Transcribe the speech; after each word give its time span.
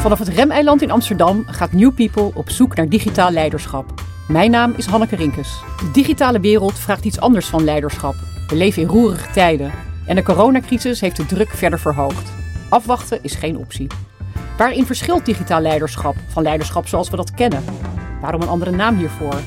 Vanaf 0.00 0.18
het 0.18 0.28
Remeiland 0.28 0.82
in 0.82 0.90
Amsterdam 0.90 1.44
gaat 1.46 1.72
New 1.72 1.94
People 1.94 2.30
op 2.34 2.50
zoek 2.50 2.76
naar 2.76 2.88
digitaal 2.88 3.30
leiderschap. 3.30 3.94
Mijn 4.28 4.50
naam 4.50 4.74
is 4.76 4.86
Hanneke 4.86 5.16
Rinkes. 5.16 5.60
De 5.78 5.90
digitale 5.90 6.40
wereld 6.40 6.78
vraagt 6.78 7.04
iets 7.04 7.20
anders 7.20 7.46
van 7.46 7.64
leiderschap. 7.64 8.14
We 8.48 8.56
leven 8.56 8.82
in 8.82 8.88
roerige 8.88 9.30
tijden 9.30 9.72
en 10.06 10.16
de 10.16 10.22
coronacrisis 10.22 11.00
heeft 11.00 11.16
de 11.16 11.26
druk 11.26 11.48
verder 11.48 11.78
verhoogd. 11.78 12.32
Afwachten 12.68 13.18
is 13.22 13.34
geen 13.34 13.56
optie. 13.56 13.86
Waarin 14.56 14.86
verschilt 14.86 15.24
digitaal 15.24 15.60
leiderschap 15.60 16.14
van 16.28 16.42
leiderschap 16.42 16.86
zoals 16.86 17.10
we 17.10 17.16
dat 17.16 17.34
kennen? 17.34 17.64
Waarom 18.20 18.42
een 18.42 18.48
andere 18.48 18.70
naam 18.70 18.96
hiervoor? 18.96 19.40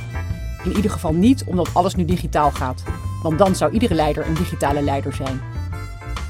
In 0.64 0.76
ieder 0.76 0.92
geval 0.92 1.14
niet 1.14 1.44
omdat 1.46 1.70
alles 1.74 1.96
nu 1.96 2.06
digitaal 2.06 2.52
gaat, 2.52 2.84
want 3.24 3.38
dan 3.38 3.56
zou 3.56 3.72
iedere 3.72 3.94
leider 3.94 4.28
een 4.28 4.34
digitale 4.34 4.82
leider 4.82 5.14
zijn. 5.14 5.42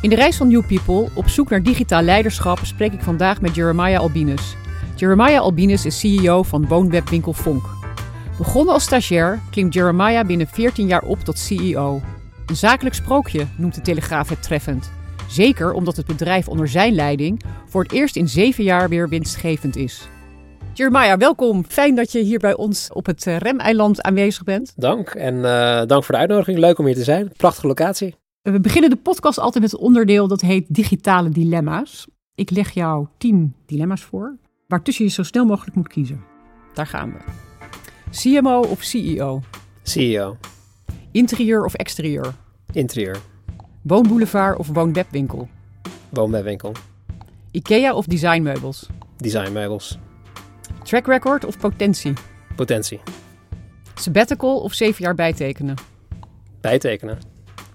In 0.04 0.10
de 0.10 0.16
reis 0.16 0.38
van 0.38 0.48
New 0.48 0.66
People, 0.66 1.10
op 1.14 1.28
zoek 1.28 1.50
naar 1.50 1.64
digitaal 1.64 2.02
leiderschap, 2.02 2.60
spreek 2.64 2.94
ik 2.94 3.02
vandaag 3.02 3.42
met 3.42 3.56
Jeremiah 3.56 4.00
Albinus. 4.00 4.56
Jeremiah 4.96 5.40
Albinus 5.40 5.86
is 5.86 6.00
CEO 6.00 6.44
van 6.44 6.68
woonwebwinkel 6.68 7.34
Vonk. 7.34 7.64
Begonnen 8.38 8.74
als 8.74 8.84
stagiair 8.84 9.40
klimt 9.52 9.74
Jeremiah 9.74 10.28
binnen 10.28 10.48
14 10.48 10.88
jaar 10.88 11.02
op 11.02 11.20
tot 11.20 11.38
CEO. 11.38 12.02
Een 12.46 12.56
zakelijk 12.56 12.96
sprookje 12.96 13.48
noemt 13.58 13.76
de 13.76 13.82
Telegraaf 13.82 14.30
het 14.30 14.44
treffend. 14.44 14.92
Zeker 15.28 15.74
omdat 15.74 15.96
het 15.96 16.06
bedrijf 16.06 16.48
onder 16.48 16.68
zijn 16.68 16.94
leiding 16.94 17.42
voor 17.66 17.84
het 17.84 17.92
eerst 17.92 18.16
in 18.16 18.28
zeven 18.28 18.64
jaar 18.64 18.90
weer 18.90 19.10
winstgevend 19.10 19.76
is. 19.76 20.08
Jeremiah, 20.74 21.18
welkom. 21.18 21.66
Fijn 21.66 21.96
dat 21.96 22.12
je 22.12 22.20
hier 22.20 22.40
bij 22.40 22.56
ons 22.56 22.90
op 22.94 23.06
het 23.06 23.28
eh, 23.28 23.38
Remeiland 23.38 24.02
aanwezig 24.02 24.44
bent. 24.44 24.74
Dank 24.76 25.10
en 25.10 25.36
uh, 25.36 25.82
dank 25.86 26.04
voor 26.04 26.16
de 26.16 26.22
uitnodiging. 26.22 26.58
Leuk 26.58 26.78
om 26.78 26.86
hier 26.86 26.96
te 26.96 27.04
zijn. 27.04 27.32
Prachtige 27.38 27.68
locatie. 27.68 28.22
We 28.44 28.60
beginnen 28.60 28.90
de 28.90 28.96
podcast 28.96 29.40
altijd 29.40 29.64
met 29.64 29.72
het 29.72 29.82
onderdeel 29.82 30.28
dat 30.28 30.42
heet 30.42 30.66
digitale 30.74 31.30
dilemma's. 31.30 32.08
Ik 32.36 32.50
leg 32.50 32.72
jou 32.72 33.08
tien 33.18 33.56
dilemma's 33.66 34.02
voor, 34.04 34.38
waartussen 34.68 35.06
je 35.06 35.12
zo 35.12 35.24
snel 35.24 35.46
mogelijk 35.46 35.76
moet 35.76 35.88
kiezen. 35.88 36.24
Daar 36.74 36.88
gaan 36.88 37.14
we. 37.14 37.20
CMO 38.12 38.60
of 38.60 38.82
CEO? 38.82 39.42
CEO. 39.84 40.38
Interieur 41.12 41.66
of 41.66 41.74
exterieur? 41.74 42.36
Interieur. 42.72 43.22
Woonboulevard 43.82 44.58
of 44.58 44.68
woonwebwinkel? 44.68 45.48
Woonwebwinkel. 46.10 46.72
IKEA 47.52 47.94
of 47.94 48.06
designmeubels? 48.06 48.88
Designmeubels. 49.18 49.98
Track 50.84 51.08
record 51.08 51.46
of 51.46 51.58
potentie? 51.58 52.14
Potentie. 52.56 53.00
Sabbatical 53.96 54.60
of 54.60 54.74
zeven 54.74 55.04
jaar 55.04 55.16
bijtekenen? 55.16 55.76
Bijtekenen. 56.62 57.33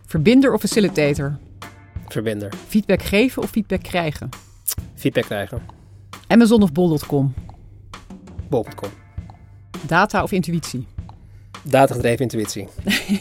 Verbinder 0.09 0.53
of 0.53 0.61
facilitator? 0.61 1.39
Verbinder. 2.09 2.53
Feedback 2.67 3.03
geven 3.03 3.43
of 3.43 3.51
feedback 3.51 3.83
krijgen? 3.83 4.29
Feedback 4.95 5.25
krijgen. 5.25 5.63
Amazon 6.27 6.63
of 6.63 6.73
bol.com? 6.73 7.35
Bol.com. 8.49 8.91
Data 9.87 10.23
of 10.23 10.33
intuïtie? 10.33 10.87
Datagedreven 11.63 12.21
intuïtie. 12.21 12.69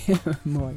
Mooi. 0.42 0.76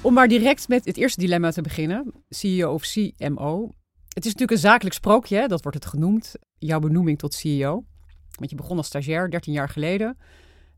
Om 0.00 0.14
maar 0.14 0.28
direct 0.28 0.68
met 0.68 0.84
het 0.84 0.96
eerste 0.96 1.20
dilemma 1.20 1.50
te 1.50 1.62
beginnen, 1.62 2.12
CEO 2.28 2.72
of 2.72 2.82
CMO. 2.82 3.70
Het 4.08 4.24
is 4.24 4.32
natuurlijk 4.32 4.50
een 4.50 4.58
zakelijk 4.58 4.94
sprookje, 4.94 5.48
dat 5.48 5.62
wordt 5.62 5.78
het 5.78 5.86
genoemd, 5.86 6.34
jouw 6.58 6.78
benoeming 6.78 7.18
tot 7.18 7.34
CEO. 7.34 7.84
Want 8.30 8.50
je 8.50 8.56
begon 8.56 8.76
als 8.76 8.86
stagiair 8.86 9.30
13 9.30 9.52
jaar 9.52 9.68
geleden. 9.68 10.16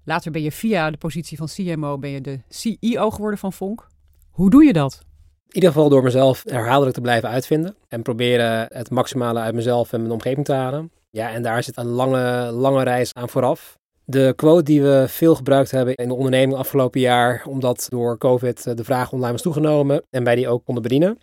Later 0.08 0.30
ben 0.30 0.42
je 0.42 0.52
via 0.52 0.90
de 0.90 0.96
positie 0.96 1.36
van 1.36 1.48
CMO 1.54 1.98
ben 1.98 2.10
je 2.10 2.20
de 2.20 2.40
CEO 2.48 3.10
geworden 3.10 3.38
van 3.38 3.52
Vonk. 3.52 3.86
Hoe 4.30 4.50
doe 4.50 4.64
je 4.64 4.72
dat? 4.72 5.00
In 5.48 5.54
ieder 5.54 5.72
geval 5.72 5.88
door 5.88 6.02
mezelf 6.02 6.42
herhaaldelijk 6.44 6.94
te 6.94 7.00
blijven 7.00 7.28
uitvinden 7.28 7.76
en 7.88 8.02
proberen 8.02 8.66
het 8.68 8.90
maximale 8.90 9.40
uit 9.40 9.54
mezelf 9.54 9.92
en 9.92 10.00
mijn 10.00 10.12
omgeving 10.12 10.46
te 10.46 10.52
halen. 10.52 10.90
Ja, 11.10 11.32
en 11.32 11.42
daar 11.42 11.62
zit 11.62 11.76
een 11.76 11.86
lange, 11.86 12.50
lange 12.50 12.82
reis 12.82 13.14
aan 13.14 13.28
vooraf. 13.28 13.76
De 14.04 14.32
quote 14.36 14.62
die 14.62 14.82
we 14.82 15.04
veel 15.08 15.34
gebruikt 15.34 15.70
hebben 15.70 15.94
in 15.94 16.08
de 16.08 16.14
onderneming 16.14 16.58
afgelopen 16.58 17.00
jaar, 17.00 17.44
omdat 17.46 17.86
door 17.88 18.18
COVID 18.18 18.76
de 18.76 18.84
vraag 18.84 19.12
online 19.12 19.32
was 19.32 19.42
toegenomen 19.42 20.02
en 20.10 20.24
wij 20.24 20.34
die 20.34 20.48
ook 20.48 20.64
konden 20.64 20.82
bedienen, 20.82 21.18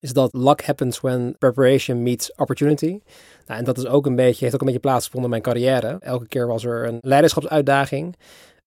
is 0.00 0.12
dat 0.12 0.32
luck 0.32 0.64
happens 0.64 1.00
when 1.00 1.38
preparation 1.38 2.02
meets 2.02 2.34
opportunity. 2.34 3.00
Nou, 3.46 3.58
en 3.58 3.64
dat 3.64 3.78
is 3.78 3.86
ook 3.86 4.06
een 4.06 4.16
beetje, 4.16 4.44
heeft 4.44 4.54
ook 4.54 4.60
een 4.60 4.66
beetje 4.66 4.80
plaatsgevonden 4.80 5.32
in 5.32 5.42
mijn 5.42 5.54
carrière. 5.54 5.96
Elke 6.00 6.28
keer 6.28 6.46
was 6.46 6.64
er 6.64 6.86
een 6.86 6.98
leiderschapsuitdaging, 7.00 8.16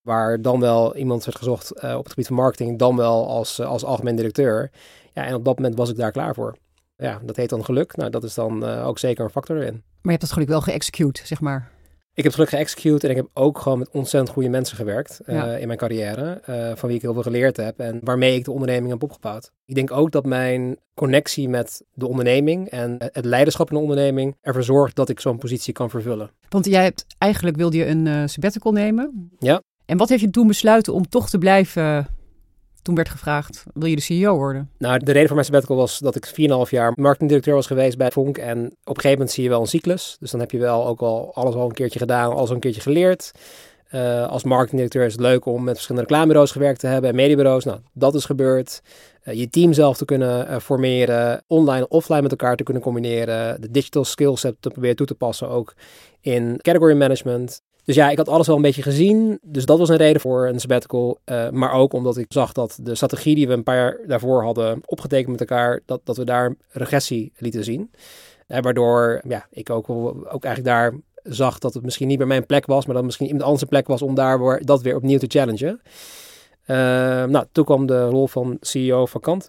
waar 0.01 0.41
dan 0.41 0.59
wel 0.59 0.95
iemand 0.95 1.25
werd 1.25 1.38
gezocht 1.38 1.84
uh, 1.84 1.95
op 1.95 2.03
het 2.03 2.09
gebied 2.09 2.28
van 2.28 2.35
marketing, 2.35 2.79
dan 2.79 2.95
wel 2.95 3.28
als, 3.28 3.59
uh, 3.59 3.67
als 3.67 3.84
algemeen 3.84 4.16
directeur. 4.16 4.72
Ja, 5.13 5.25
en 5.25 5.35
op 5.35 5.45
dat 5.45 5.56
moment 5.56 5.78
was 5.78 5.90
ik 5.90 5.95
daar 5.95 6.12
klaar 6.12 6.34
voor. 6.34 6.56
Ja, 6.95 7.22
dat 7.23 7.35
heet 7.35 7.50
dan 7.50 7.66
geluk. 7.66 7.96
Nou, 7.96 8.09
dat 8.09 8.23
is 8.23 8.34
dan 8.34 8.63
uh, 8.63 8.88
ook 8.88 9.00
zeker 9.00 9.23
een 9.23 9.29
factor 9.29 9.57
erin. 9.57 9.73
Maar 9.73 9.84
je 10.01 10.09
hebt 10.09 10.22
dat 10.22 10.31
geluk 10.31 10.47
wel 10.47 10.61
geëxecute, 10.61 11.28
zeg 11.28 11.41
maar. 11.41 11.72
Ik 12.19 12.25
heb 12.25 12.34
geluk 12.34 12.50
geëxecute 12.50 13.06
en 13.06 13.09
ik 13.09 13.16
heb 13.16 13.30
ook 13.34 13.59
gewoon 13.59 13.80
met 13.80 13.90
ontzettend 13.91 14.34
goede 14.34 14.50
mensen 14.50 14.75
gewerkt 14.75 15.19
uh, 15.25 15.35
ja. 15.35 15.56
in 15.56 15.68
mijn 15.68 15.80
carrière. 15.80 16.41
Uh, 16.50 16.72
van 16.75 16.88
wie 16.88 16.97
ik 16.97 17.02
heel 17.02 17.13
veel 17.13 17.22
geleerd 17.22 17.57
heb 17.57 17.80
en 17.80 18.00
waarmee 18.03 18.35
ik 18.35 18.46
de 18.46 18.52
onderneming 18.52 18.91
heb 18.91 19.03
opgebouwd. 19.03 19.52
Ik 19.66 19.75
denk 19.75 19.91
ook 19.91 20.12
dat 20.12 20.25
mijn 20.25 20.78
connectie 20.94 21.50
met 21.50 21.84
de 21.94 22.08
onderneming 22.08 22.69
en 22.69 22.96
het 23.00 23.25
leiderschap 23.25 23.69
in 23.69 23.75
de 23.75 23.81
onderneming 23.81 24.38
ervoor 24.41 24.63
zorgt 24.63 24.96
dat 24.96 25.09
ik 25.09 25.19
zo'n 25.19 25.38
positie 25.38 25.74
kan 25.74 25.90
vervullen. 25.90 26.31
Want 26.50 26.66
jij 26.66 26.84
hebt 26.84 27.06
eigenlijk 27.18 27.58
wilde 27.58 27.78
je 27.78 27.85
een 27.85 28.06
uh, 28.06 28.22
sabbatical 28.25 28.72
nemen. 28.72 29.31
Ja. 29.38 29.62
En 29.85 29.97
wat 29.97 30.09
heeft 30.09 30.22
je 30.22 30.29
toen 30.29 30.47
besluiten 30.47 30.94
om 30.94 31.09
toch 31.09 31.29
te 31.29 31.38
blijven 31.38 32.08
toen 32.81 32.95
werd 32.95 33.09
gevraagd, 33.09 33.63
wil 33.73 33.90
je 33.90 33.95
de 33.95 34.01
CEO 34.01 34.35
worden? 34.35 34.69
Nou, 34.78 35.00
de 35.00 35.12
reden 35.12 35.25
voor 35.25 35.35
mijn 35.35 35.45
sabbatical 35.45 35.75
was 35.75 36.00
dat 36.00 36.16
ik 36.16 36.28
4,5 36.28 36.69
jaar 36.69 36.94
marketingdirecteur 36.95 37.53
was 37.53 37.67
geweest 37.67 37.97
bij 37.97 38.12
Vonk. 38.12 38.38
En 38.38 38.66
op 38.66 38.72
een 38.73 38.95
gegeven 38.95 39.12
moment 39.12 39.31
zie 39.31 39.44
je 39.44 39.50
wel 39.50 39.62
een 39.62 39.67
cyclus. 39.67 40.17
Dus 40.19 40.31
dan 40.31 40.40
heb 40.40 40.51
je 40.51 40.57
wel 40.57 40.88
ook 40.88 41.01
al 41.01 41.34
alles 41.34 41.56
al 41.56 41.66
een 41.66 41.73
keertje 41.73 42.00
gedaan, 42.00 42.31
alles 42.31 42.50
al 42.50 42.56
een 42.56 42.62
keertje 42.62 42.81
geleerd. 42.81 43.31
Uh, 43.95 44.28
als 44.28 44.44
marketingdirecteur 44.44 45.06
is 45.06 45.12
het 45.12 45.22
leuk 45.22 45.45
om 45.45 45.63
met 45.63 45.73
verschillende 45.73 46.07
reclamebureaus 46.07 46.51
gewerkt 46.51 46.79
te 46.79 46.88
hebben 46.88 47.09
en 47.09 47.16
mediebureaus. 47.16 47.63
Nou, 47.63 47.79
dat 47.94 48.16
is 48.16 48.25
gebeurd. 48.25 48.81
Uh, 49.23 49.34
je 49.34 49.50
team 49.50 49.73
zelf 49.73 49.97
te 49.97 50.06
kunnen 50.06 50.47
uh, 50.50 50.59
formeren, 50.59 51.44
online 51.47 51.79
en 51.79 51.91
offline 51.91 52.22
met 52.22 52.31
elkaar 52.31 52.56
te 52.56 52.63
kunnen 52.63 52.84
combineren. 52.84 53.61
De 53.61 53.72
digital 53.72 54.06
skillset 54.06 54.56
te 54.59 54.69
proberen 54.69 54.96
toe 54.96 55.06
te 55.06 55.16
passen 55.16 55.50
ook 55.50 55.73
in 56.22 56.59
category 56.61 56.97
management. 56.97 57.61
Dus 57.90 57.98
ja, 57.98 58.10
ik 58.10 58.18
had 58.18 58.30
alles 58.30 58.48
wel 58.48 58.56
een 58.56 58.62
beetje 58.62 58.82
gezien. 58.82 59.40
Dus 59.42 59.66
dat 59.66 59.78
was 59.78 59.90
een 59.90 59.98
reden 59.98 60.22
voor 60.22 60.48
een 60.48 60.60
sabbatical. 60.60 61.20
Uh, 61.26 61.50
maar 61.50 61.72
ook 61.72 61.94
omdat 61.94 62.18
ik 62.18 62.26
zag 62.30 62.52
dat 62.52 62.80
de 62.82 62.96
strategie 62.96 63.36
die 63.36 63.48
we 63.48 63.54
een 63.54 63.64
paar 63.64 63.76
jaar 63.76 64.00
daarvoor 64.08 64.44
hadden 64.44 64.82
opgetekend 64.86 65.30
met 65.30 65.40
elkaar, 65.40 65.80
dat, 65.86 66.02
dat 66.04 66.18
we 66.18 66.24
daar 66.24 66.56
regressie 66.70 67.32
lieten 67.36 67.64
zien. 67.64 67.92
Uh, 68.48 68.60
waardoor 68.60 69.22
ja, 69.28 69.48
ik 69.52 69.70
ook, 69.70 69.90
ook 69.90 70.44
eigenlijk 70.44 70.66
daar 70.66 70.94
zag 71.24 71.60
dat 71.60 71.74
het 71.74 71.84
misschien 71.84 72.08
niet 72.08 72.18
meer 72.18 72.28
mijn 72.28 72.46
plek 72.46 72.66
was, 72.66 72.86
maar 72.86 72.96
dat 72.96 73.04
misschien 73.04 73.26
iemand 73.26 73.46
anders 73.46 73.64
plek 73.70 73.88
was 73.88 74.02
om 74.02 74.16
daar 74.16 74.66
dat 74.66 74.82
weer 74.82 74.96
opnieuw 74.96 75.20
te 75.20 75.28
challengen. 75.28 75.82
Uh, 76.68 76.76
nou, 77.26 77.46
toen 77.52 77.66
kwam 77.66 77.86
de 77.86 78.06
rol 78.06 78.28
van 78.28 78.58
CEO 78.62 79.06
vakant. 79.06 79.48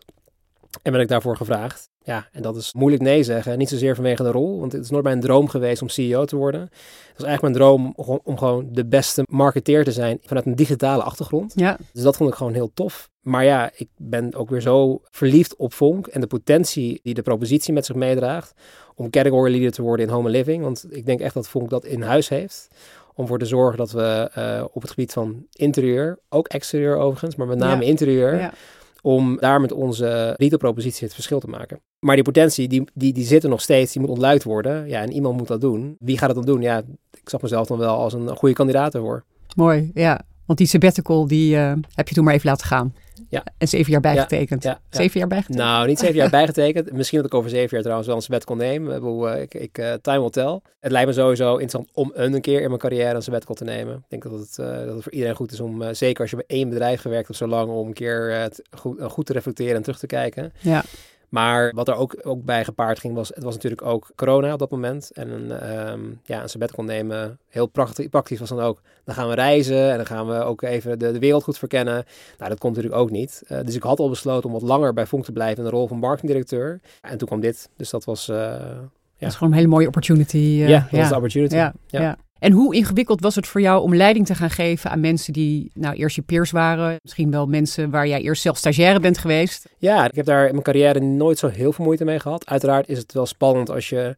En 0.83 0.93
ben 0.93 1.01
ik 1.01 1.09
daarvoor 1.09 1.37
gevraagd. 1.37 1.90
Ja, 2.03 2.29
en 2.33 2.43
dat 2.43 2.57
is 2.57 2.73
moeilijk 2.73 3.03
nee 3.03 3.23
zeggen. 3.23 3.59
Niet 3.59 3.69
zozeer 3.69 3.95
vanwege 3.95 4.23
de 4.23 4.31
rol, 4.31 4.61
want 4.61 4.73
het 4.73 4.85
is 4.85 4.91
nooit 4.91 5.05
mijn 5.05 5.21
droom 5.21 5.49
geweest 5.49 5.83
om 5.83 5.89
CEO 5.89 6.25
te 6.25 6.37
worden. 6.37 6.61
Het 6.61 7.17
was 7.17 7.27
eigenlijk 7.27 7.43
mijn 7.43 7.55
droom 7.55 7.93
om, 7.97 8.21
om 8.25 8.39
gewoon 8.39 8.69
de 8.73 8.87
beste 8.87 9.23
marketeer 9.29 9.85
te 9.85 9.93
zijn 9.93 10.19
vanuit 10.23 10.47
een 10.47 10.55
digitale 10.55 11.03
achtergrond. 11.03 11.53
Ja. 11.57 11.77
Dus 11.93 12.03
dat 12.03 12.17
vond 12.17 12.31
ik 12.31 12.37
gewoon 12.37 12.55
heel 12.55 12.71
tof. 12.75 13.11
Maar 13.21 13.45
ja, 13.45 13.71
ik 13.75 13.89
ben 13.97 14.35
ook 14.35 14.51
weer 14.51 14.61
zo 14.61 15.01
verliefd 15.11 15.57
op 15.57 15.73
Vonk 15.73 16.07
en 16.07 16.21
de 16.21 16.27
potentie 16.27 17.01
die 17.03 17.15
de 17.15 17.23
propositie 17.23 17.73
met 17.73 17.87
zich 17.87 17.97
meedraagt 17.97 18.55
om 18.95 19.11
category 19.11 19.51
leader 19.51 19.73
te 19.73 19.83
worden 19.83 20.07
in 20.07 20.13
home 20.13 20.25
and 20.25 20.37
living. 20.37 20.63
Want 20.63 20.87
ik 20.89 21.07
denk 21.07 21.21
echt 21.21 21.35
dat 21.35 21.49
Vonk 21.49 21.71
dat 21.71 21.85
in 21.85 22.03
huis 22.03 22.29
heeft. 22.29 22.69
Om 23.15 23.27
voor 23.27 23.39
te 23.39 23.45
zorgen 23.45 23.79
dat 23.79 23.91
we 23.91 24.31
uh, 24.39 24.65
op 24.73 24.83
het 24.83 24.91
gebied 24.91 25.13
van 25.13 25.47
interieur, 25.53 26.19
ook 26.29 26.49
exterieur 26.49 26.97
overigens, 26.97 27.37
maar 27.37 27.47
met 27.47 27.59
name 27.59 27.83
ja. 27.83 27.89
interieur, 27.89 28.37
Ja. 28.39 28.53
Om 29.03 29.37
daar 29.37 29.61
met 29.61 29.73
onze 29.73 30.35
retailpropositie 30.37 31.05
het 31.05 31.15
verschil 31.15 31.41
te 31.41 31.49
maken. 31.49 31.81
Maar 31.99 32.15
die 32.15 32.25
potentie, 32.25 32.69
die, 32.69 32.85
die, 32.95 33.13
die 33.13 33.25
zit 33.25 33.43
er 33.43 33.49
nog 33.49 33.61
steeds, 33.61 33.93
die 33.93 34.01
moet 34.01 34.11
ontluid 34.11 34.45
worden. 34.45 34.89
Ja, 34.89 35.03
en 35.03 35.13
iemand 35.13 35.37
moet 35.37 35.49
dat 35.49 35.61
doen. 35.61 35.97
Wie 35.99 36.19
gaat 36.19 36.29
het 36.29 36.37
dan 36.37 36.55
doen? 36.55 36.63
Ja, 36.63 36.83
ik 37.11 37.29
zag 37.29 37.43
mezelf 37.43 37.67
dan 37.67 37.79
wel 37.79 37.97
als 37.97 38.13
een 38.13 38.37
goede 38.37 38.55
kandidaat 38.55 38.95
ervoor. 38.95 39.25
Mooi, 39.57 39.91
ja. 39.95 40.21
Want 40.47 40.59
die 40.59 40.69
sabbatical, 40.69 41.27
die 41.27 41.55
uh, 41.57 41.73
heb 41.95 42.09
je 42.09 42.15
toen 42.15 42.25
maar 42.25 42.35
even 42.35 42.49
laten 42.49 42.67
gaan. 42.67 42.95
Ja. 43.31 43.45
En 43.59 43.69
zeven 43.69 43.93
jaar 43.93 44.01
bijgetekend. 44.01 44.63
Ja, 44.63 44.71
ja, 44.71 44.99
zeven 44.99 45.19
jaar 45.19 45.29
bijgetekend? 45.29 45.65
Nou, 45.65 45.87
niet 45.87 45.99
zeven 45.99 46.15
jaar 46.15 46.31
bijgetekend. 46.41 46.93
Misschien 46.93 47.19
dat 47.19 47.27
ik 47.27 47.35
over 47.35 47.51
zeven 47.51 47.69
jaar 47.71 47.81
trouwens 47.81 48.07
wel 48.07 48.17
een 48.17 48.23
sabbatical 48.23 48.57
neem. 48.57 48.91
Ik, 49.41 49.55
ik, 49.55 49.79
uh, 49.79 49.93
time 49.93 50.21
will 50.21 50.31
tell. 50.31 50.61
Het 50.81 50.93
lijkt 50.93 51.09
me 51.09 51.15
sowieso 51.15 51.51
interessant 51.51 51.89
om 51.93 52.11
een 52.15 52.41
keer 52.41 52.61
in 52.61 52.69
mijn 52.69 52.81
carrière 52.81 53.15
een 53.15 53.23
sabbatical 53.23 53.55
te 53.55 53.65
nemen. 53.65 53.95
Ik 53.95 54.05
denk 54.09 54.23
dat 54.23 54.33
het, 54.33 54.57
uh, 54.61 54.67
dat 54.67 54.95
het 54.95 55.03
voor 55.03 55.13
iedereen 55.13 55.35
goed 55.35 55.53
is 55.53 55.61
om, 55.61 55.83
uh, 55.83 55.89
zeker 55.93 56.21
als 56.21 56.31
je 56.31 56.37
bij 56.37 56.45
één 56.47 56.69
bedrijf 56.69 57.01
gewerkt 57.01 57.27
hebt 57.27 57.39
zo 57.39 57.47
lang, 57.47 57.71
om 57.71 57.87
een 57.87 57.93
keer 57.93 58.31
het 58.31 58.63
goed, 58.71 59.03
goed 59.03 59.27
te 59.27 59.33
reflecteren 59.33 59.77
en 59.77 59.83
terug 59.83 59.99
te 59.99 60.07
kijken. 60.07 60.53
Ja. 60.59 60.85
Maar 61.31 61.73
wat 61.75 61.89
er 61.89 61.95
ook, 61.95 62.17
ook 62.23 62.45
bij 62.45 62.65
gepaard 62.65 62.99
ging, 62.99 63.15
was 63.15 63.29
het 63.29 63.43
was 63.43 63.55
natuurlijk 63.55 63.83
ook 63.83 64.11
corona 64.17 64.53
op 64.53 64.59
dat 64.59 64.71
moment. 64.71 65.11
En 65.13 65.31
een, 65.31 65.79
um, 65.93 66.21
ja, 66.25 66.43
een 66.43 66.49
sabbatical 66.49 66.85
nemen, 66.85 67.39
heel 67.49 67.67
praktisch, 67.67 68.07
praktisch 68.07 68.39
was 68.39 68.49
dan 68.49 68.61
ook. 68.61 68.81
Dan 69.05 69.15
gaan 69.15 69.29
we 69.29 69.35
reizen 69.35 69.91
en 69.91 69.97
dan 69.97 70.07
gaan 70.07 70.27
we 70.27 70.43
ook 70.43 70.63
even 70.63 70.99
de, 70.99 71.13
de 71.13 71.19
wereld 71.19 71.43
goed 71.43 71.59
verkennen. 71.59 72.05
Nou, 72.39 72.51
dat 72.51 72.59
komt 72.59 72.77
natuurlijk 72.77 73.03
ook 73.03 73.11
niet. 73.11 73.43
Uh, 73.49 73.59
dus 73.65 73.75
ik 73.75 73.83
had 73.83 73.99
al 73.99 74.09
besloten 74.09 74.49
om 74.49 74.53
wat 74.53 74.69
langer 74.69 74.93
bij 74.93 75.07
Vonk 75.07 75.25
te 75.25 75.33
blijven 75.33 75.59
in 75.59 75.65
de 75.65 75.77
rol 75.77 75.89
van 75.89 75.99
marketingdirecteur. 75.99 76.81
En 77.01 77.19
toen 77.19 77.29
kwam 77.29 77.41
dit. 77.41 77.69
Dus 77.77 77.91
dat 77.91 78.05
was, 78.05 78.29
uh, 78.29 78.37
Dat 79.19 79.29
is 79.29 79.35
gewoon 79.35 79.53
een 79.53 79.59
hele 79.59 79.71
mooie 79.71 79.87
opportunity. 79.87 80.37
Uh, 80.37 80.69
ja, 80.69 80.89
dat 80.91 81.01
is 81.01 81.09
de 81.09 81.15
opportunity. 81.15 81.55
Ja, 81.55 81.75
ja. 81.87 82.17
En 82.41 82.53
hoe 82.53 82.75
ingewikkeld 82.75 83.21
was 83.21 83.35
het 83.35 83.47
voor 83.47 83.61
jou 83.61 83.83
om 83.83 83.95
leiding 83.95 84.27
te 84.27 84.35
gaan 84.35 84.51
geven 84.51 84.91
aan 84.91 85.01
mensen 85.01 85.33
die 85.33 85.71
nou 85.75 85.95
eerst 85.97 86.17
je 86.17 86.23
peers 86.23 86.51
waren? 86.51 86.97
Misschien 87.03 87.31
wel 87.31 87.47
mensen 87.47 87.91
waar 87.91 88.07
jij 88.07 88.21
eerst 88.21 88.43
zelf 88.43 88.57
stagiaire 88.57 89.01
bent 89.01 89.19
geweest? 89.19 89.69
Ja, 89.79 90.05
ik 90.05 90.15
heb 90.15 90.27
daar 90.27 90.45
in 90.45 90.53
mijn 90.53 90.63
carrière 90.63 91.01
nooit 91.01 91.39
zo 91.39 91.49
heel 91.49 91.73
veel 91.73 91.85
moeite 91.85 92.05
mee 92.05 92.19
gehad. 92.19 92.47
Uiteraard 92.47 92.89
is 92.89 92.99
het 92.99 93.13
wel 93.13 93.27
spannend 93.27 93.71
als 93.71 93.89
je 93.89 94.17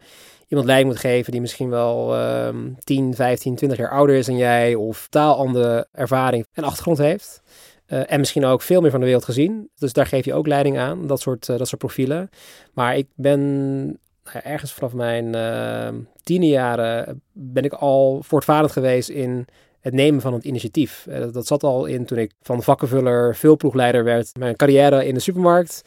iemand 0.48 0.66
leiding 0.66 0.92
moet 0.92 1.00
geven 1.00 1.32
die 1.32 1.40
misschien 1.40 1.68
wel 1.68 2.20
um, 2.46 2.76
10, 2.84 3.14
15, 3.14 3.54
20 3.54 3.78
jaar 3.78 3.90
ouder 3.90 4.16
is 4.16 4.26
dan 4.26 4.36
jij 4.36 4.74
of 4.74 5.06
taal 5.10 5.36
andere 5.36 5.88
ervaring 5.92 6.46
en 6.52 6.64
achtergrond 6.64 6.98
heeft. 6.98 7.42
Uh, 7.88 8.12
en 8.12 8.18
misschien 8.18 8.44
ook 8.44 8.62
veel 8.62 8.80
meer 8.80 8.90
van 8.90 9.00
de 9.00 9.06
wereld 9.06 9.24
gezien. 9.24 9.70
Dus 9.74 9.92
daar 9.92 10.06
geef 10.06 10.24
je 10.24 10.34
ook 10.34 10.46
leiding 10.46 10.78
aan, 10.78 11.06
dat 11.06 11.20
soort, 11.20 11.48
uh, 11.48 11.58
dat 11.58 11.68
soort 11.68 11.80
profielen. 11.80 12.30
Maar 12.74 12.96
ik 12.96 13.06
ben 13.14 14.00
nou 14.24 14.44
ergens 14.44 14.72
vanaf 14.72 14.92
mijn 14.92 15.34
uh, 15.34 16.00
tiende 16.22 16.46
jaren 16.46 17.22
ben 17.32 17.64
ik 17.64 17.72
al 17.72 18.22
voortvarend 18.22 18.72
geweest 18.72 19.08
in 19.08 19.46
het 19.80 19.94
nemen 19.94 20.20
van 20.20 20.32
het 20.32 20.44
initiatief. 20.44 21.06
Uh, 21.08 21.32
dat 21.32 21.46
zat 21.46 21.62
al 21.62 21.84
in 21.84 22.04
toen 22.04 22.18
ik 22.18 22.32
van 22.42 22.62
vakkenvuller 22.62 23.36
veelploegleider 23.36 24.04
werd. 24.04 24.30
Mijn 24.38 24.56
carrière 24.56 25.06
in 25.06 25.14
de 25.14 25.20
supermarkt 25.20 25.82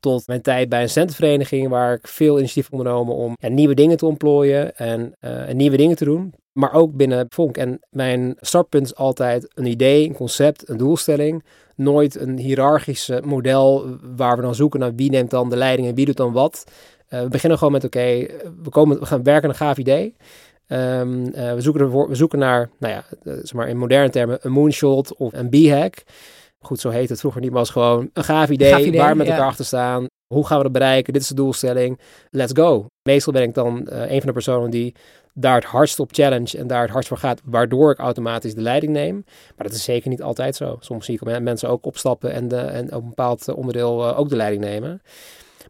tot 0.00 0.26
mijn 0.26 0.42
tijd 0.42 0.68
bij 0.68 0.82
een 0.82 0.88
centenvereniging 0.88 1.68
waar 1.68 1.94
ik 1.94 2.08
veel 2.08 2.38
initiatief 2.38 2.70
ondernomen 2.70 3.14
om 3.14 3.36
ja, 3.40 3.48
nieuwe 3.48 3.74
dingen 3.74 3.96
te 3.96 4.06
ontplooien 4.06 4.76
en, 4.76 5.14
uh, 5.20 5.48
en, 5.48 5.56
nieuwe 5.56 5.76
dingen 5.76 5.96
te 5.96 6.04
doen. 6.04 6.34
Maar 6.52 6.72
ook 6.72 6.96
binnen 6.96 7.26
Vonk. 7.28 7.56
En 7.56 7.80
mijn 7.90 8.36
startpunt 8.40 8.84
is 8.84 8.94
altijd 8.94 9.48
een 9.54 9.66
idee, 9.66 10.08
een 10.08 10.14
concept, 10.14 10.68
een 10.68 10.76
doelstelling. 10.76 11.44
Nooit 11.76 12.20
een 12.20 12.38
hiërarchisch 12.38 13.10
model 13.24 13.86
waar 14.16 14.36
we 14.36 14.42
dan 14.42 14.54
zoeken 14.54 14.80
naar 14.80 14.94
wie 14.94 15.10
neemt 15.10 15.30
dan 15.30 15.50
de 15.50 15.56
leiding 15.56 15.88
en 15.88 15.94
wie 15.94 16.06
doet 16.06 16.16
dan 16.16 16.32
wat. 16.32 16.64
Uh, 17.10 17.20
we 17.20 17.28
beginnen 17.28 17.58
gewoon 17.58 17.72
met, 17.72 17.84
oké, 17.84 18.26
we, 18.62 18.70
komen, 18.70 18.98
we 18.98 19.06
gaan 19.06 19.22
werken 19.22 19.44
aan 19.44 19.50
een 19.50 19.56
gaaf 19.56 19.76
idee. 19.76 20.14
Um, 20.66 21.26
uh, 21.26 21.54
we, 21.54 21.60
zoeken 21.60 21.82
er, 21.82 22.08
we 22.08 22.14
zoeken 22.14 22.38
naar, 22.38 22.70
nou 22.78 22.94
ja, 22.94 23.04
uh, 23.22 23.34
zeg 23.34 23.52
maar 23.52 23.68
in 23.68 23.76
moderne 23.76 24.10
termen, 24.10 24.38
een 24.40 24.52
moonshot 24.52 25.16
of 25.16 25.32
een 25.32 25.48
b-hack. 25.48 26.02
Goed, 26.60 26.80
zo 26.80 26.90
heet 26.90 27.08
het 27.08 27.20
vroeger 27.20 27.40
niet, 27.40 27.50
maar 27.50 27.58
was 27.58 27.70
gewoon 27.70 28.10
een 28.12 28.24
gaaf 28.24 28.50
idee, 28.50 28.72
gaaf 28.72 28.80
idee 28.80 29.00
waar 29.00 29.10
we 29.10 29.16
met 29.16 29.26
ja. 29.26 29.32
elkaar 29.32 29.48
achter 29.48 29.64
staan. 29.64 30.06
Hoe 30.34 30.46
gaan 30.46 30.56
we 30.56 30.62
dat 30.62 30.72
bereiken? 30.72 31.12
Dit 31.12 31.22
is 31.22 31.28
de 31.28 31.34
doelstelling. 31.34 32.00
Let's 32.30 32.52
go. 32.54 32.86
Meestal 33.02 33.32
ben 33.32 33.42
ik 33.42 33.54
dan 33.54 33.86
een 33.90 34.18
van 34.18 34.26
de 34.26 34.32
personen 34.32 34.70
die 34.70 34.94
daar 35.34 35.54
het 35.54 35.64
hardst 35.64 36.00
op 36.00 36.12
challenge 36.12 36.58
en 36.58 36.66
daar 36.66 36.82
het 36.82 36.90
hardst 36.90 37.08
voor 37.08 37.18
gaat, 37.18 37.40
waardoor 37.44 37.90
ik 37.90 37.98
automatisch 37.98 38.54
de 38.54 38.60
leiding 38.60 38.92
neem. 38.92 39.24
Maar 39.56 39.66
dat 39.66 39.76
is 39.76 39.84
zeker 39.84 40.10
niet 40.10 40.22
altijd 40.22 40.56
zo. 40.56 40.76
Soms 40.80 41.04
zie 41.04 41.18
ik 41.22 41.40
mensen 41.40 41.68
ook 41.68 41.86
opstappen 41.86 42.32
en, 42.32 42.48
de, 42.48 42.56
en 42.56 42.94
op 42.94 43.02
een 43.02 43.08
bepaald 43.08 43.54
onderdeel 43.54 44.16
ook 44.16 44.28
de 44.28 44.36
leiding 44.36 44.64
nemen. 44.64 45.02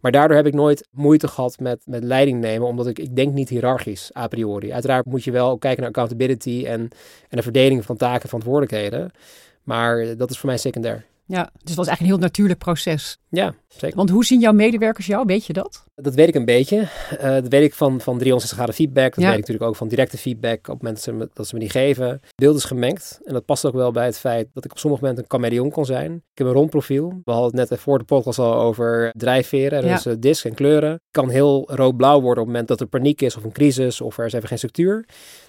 Maar 0.00 0.12
daardoor 0.12 0.37
heb 0.37 0.47
ik 0.47 0.55
nooit 0.55 0.88
moeite 0.91 1.29
gehad 1.29 1.58
met, 1.58 1.82
met 1.87 2.05
leiding 2.05 2.41
nemen, 2.41 2.69
omdat 2.69 2.87
ik, 2.87 2.99
ik 2.99 3.17
denk 3.17 3.32
niet 3.32 3.49
hiërarchisch 3.49 4.11
a 4.17 4.29
priori. 4.29 4.73
Uiteraard 4.73 5.06
moet 5.06 5.25
je 5.25 5.31
wel 5.31 5.58
kijken 5.58 5.81
naar 5.81 5.88
accountability 5.88 6.64
en, 6.67 6.81
en 7.29 7.37
de 7.37 7.43
verdeling 7.43 7.85
van 7.85 7.97
taken 7.97 8.23
en 8.23 8.29
verantwoordelijkheden. 8.29 9.11
Maar 9.62 10.17
dat 10.17 10.31
is 10.31 10.38
voor 10.38 10.49
mij 10.49 10.58
secundair. 10.58 11.05
Ja, 11.25 11.43
dus 11.43 11.52
het 11.52 11.75
was 11.75 11.87
eigenlijk 11.87 12.00
een 12.00 12.06
heel 12.06 12.29
natuurlijk 12.29 12.58
proces. 12.58 13.19
Ja, 13.29 13.55
zeker. 13.69 13.97
Want 13.97 14.11
hoe 14.11 14.25
zien 14.25 14.41
jouw 14.41 14.52
medewerkers 14.52 15.06
jou? 15.06 15.26
Weet 15.26 15.47
je 15.47 15.52
dat? 15.52 15.85
Dat 16.02 16.14
weet 16.14 16.29
ik 16.29 16.35
een 16.35 16.44
beetje. 16.44 16.76
Uh, 16.76 17.20
dat 17.20 17.49
weet 17.49 17.62
ik 17.62 17.75
van, 17.75 18.00
van 18.00 18.19
360 18.19 18.56
graden 18.56 18.75
feedback. 18.75 19.14
Dat 19.14 19.25
ja. 19.25 19.31
weet 19.31 19.38
ik 19.38 19.41
natuurlijk 19.41 19.69
ook 19.69 19.76
van 19.76 19.88
directe 19.88 20.19
feedback 20.19 20.58
op 20.58 20.67
het 20.67 20.82
moment 20.82 20.94
dat 20.94 21.05
ze, 21.05 21.12
me, 21.12 21.29
dat 21.35 21.47
ze 21.47 21.55
me 21.55 21.61
die 21.61 21.70
geven. 21.70 22.20
Beeld 22.35 22.56
is 22.56 22.64
gemengd. 22.64 23.20
En 23.25 23.32
dat 23.32 23.44
past 23.44 23.67
ook 23.67 23.75
wel 23.75 23.93
bij 23.93 24.05
het 24.05 24.19
feit 24.19 24.49
dat 24.55 24.64
ik 24.64 24.70
op 24.70 24.79
sommige 24.79 25.02
momenten 25.02 25.25
een 25.25 25.38
chameleon 25.38 25.70
kon 25.70 25.85
zijn. 25.85 26.14
Ik 26.14 26.38
heb 26.38 26.47
een 26.47 26.52
rond 26.52 26.70
profiel. 26.70 27.20
We 27.25 27.32
hadden 27.32 27.61
het 27.61 27.70
net 27.70 27.81
voor 27.81 27.99
de 27.99 28.05
podcast 28.05 28.38
al 28.38 28.55
over 28.55 29.11
drijfveren. 29.17 29.82
Dus 29.82 30.02
ja. 30.02 30.14
disc 30.14 30.44
en 30.44 30.55
kleuren. 30.55 30.94
Ik 30.94 31.00
kan 31.11 31.29
heel 31.29 31.70
rood-blauw 31.75 32.20
worden 32.20 32.43
op 32.43 32.49
het 32.49 32.56
moment 32.56 32.69
dat 32.69 32.81
er 32.81 32.87
paniek 32.87 33.20
is 33.20 33.37
of 33.37 33.44
een 33.44 33.52
crisis 33.52 34.00
of 34.00 34.19
er 34.19 34.26
is 34.26 34.32
even 34.32 34.49
geen 34.49 34.58
structuur. 34.58 35.05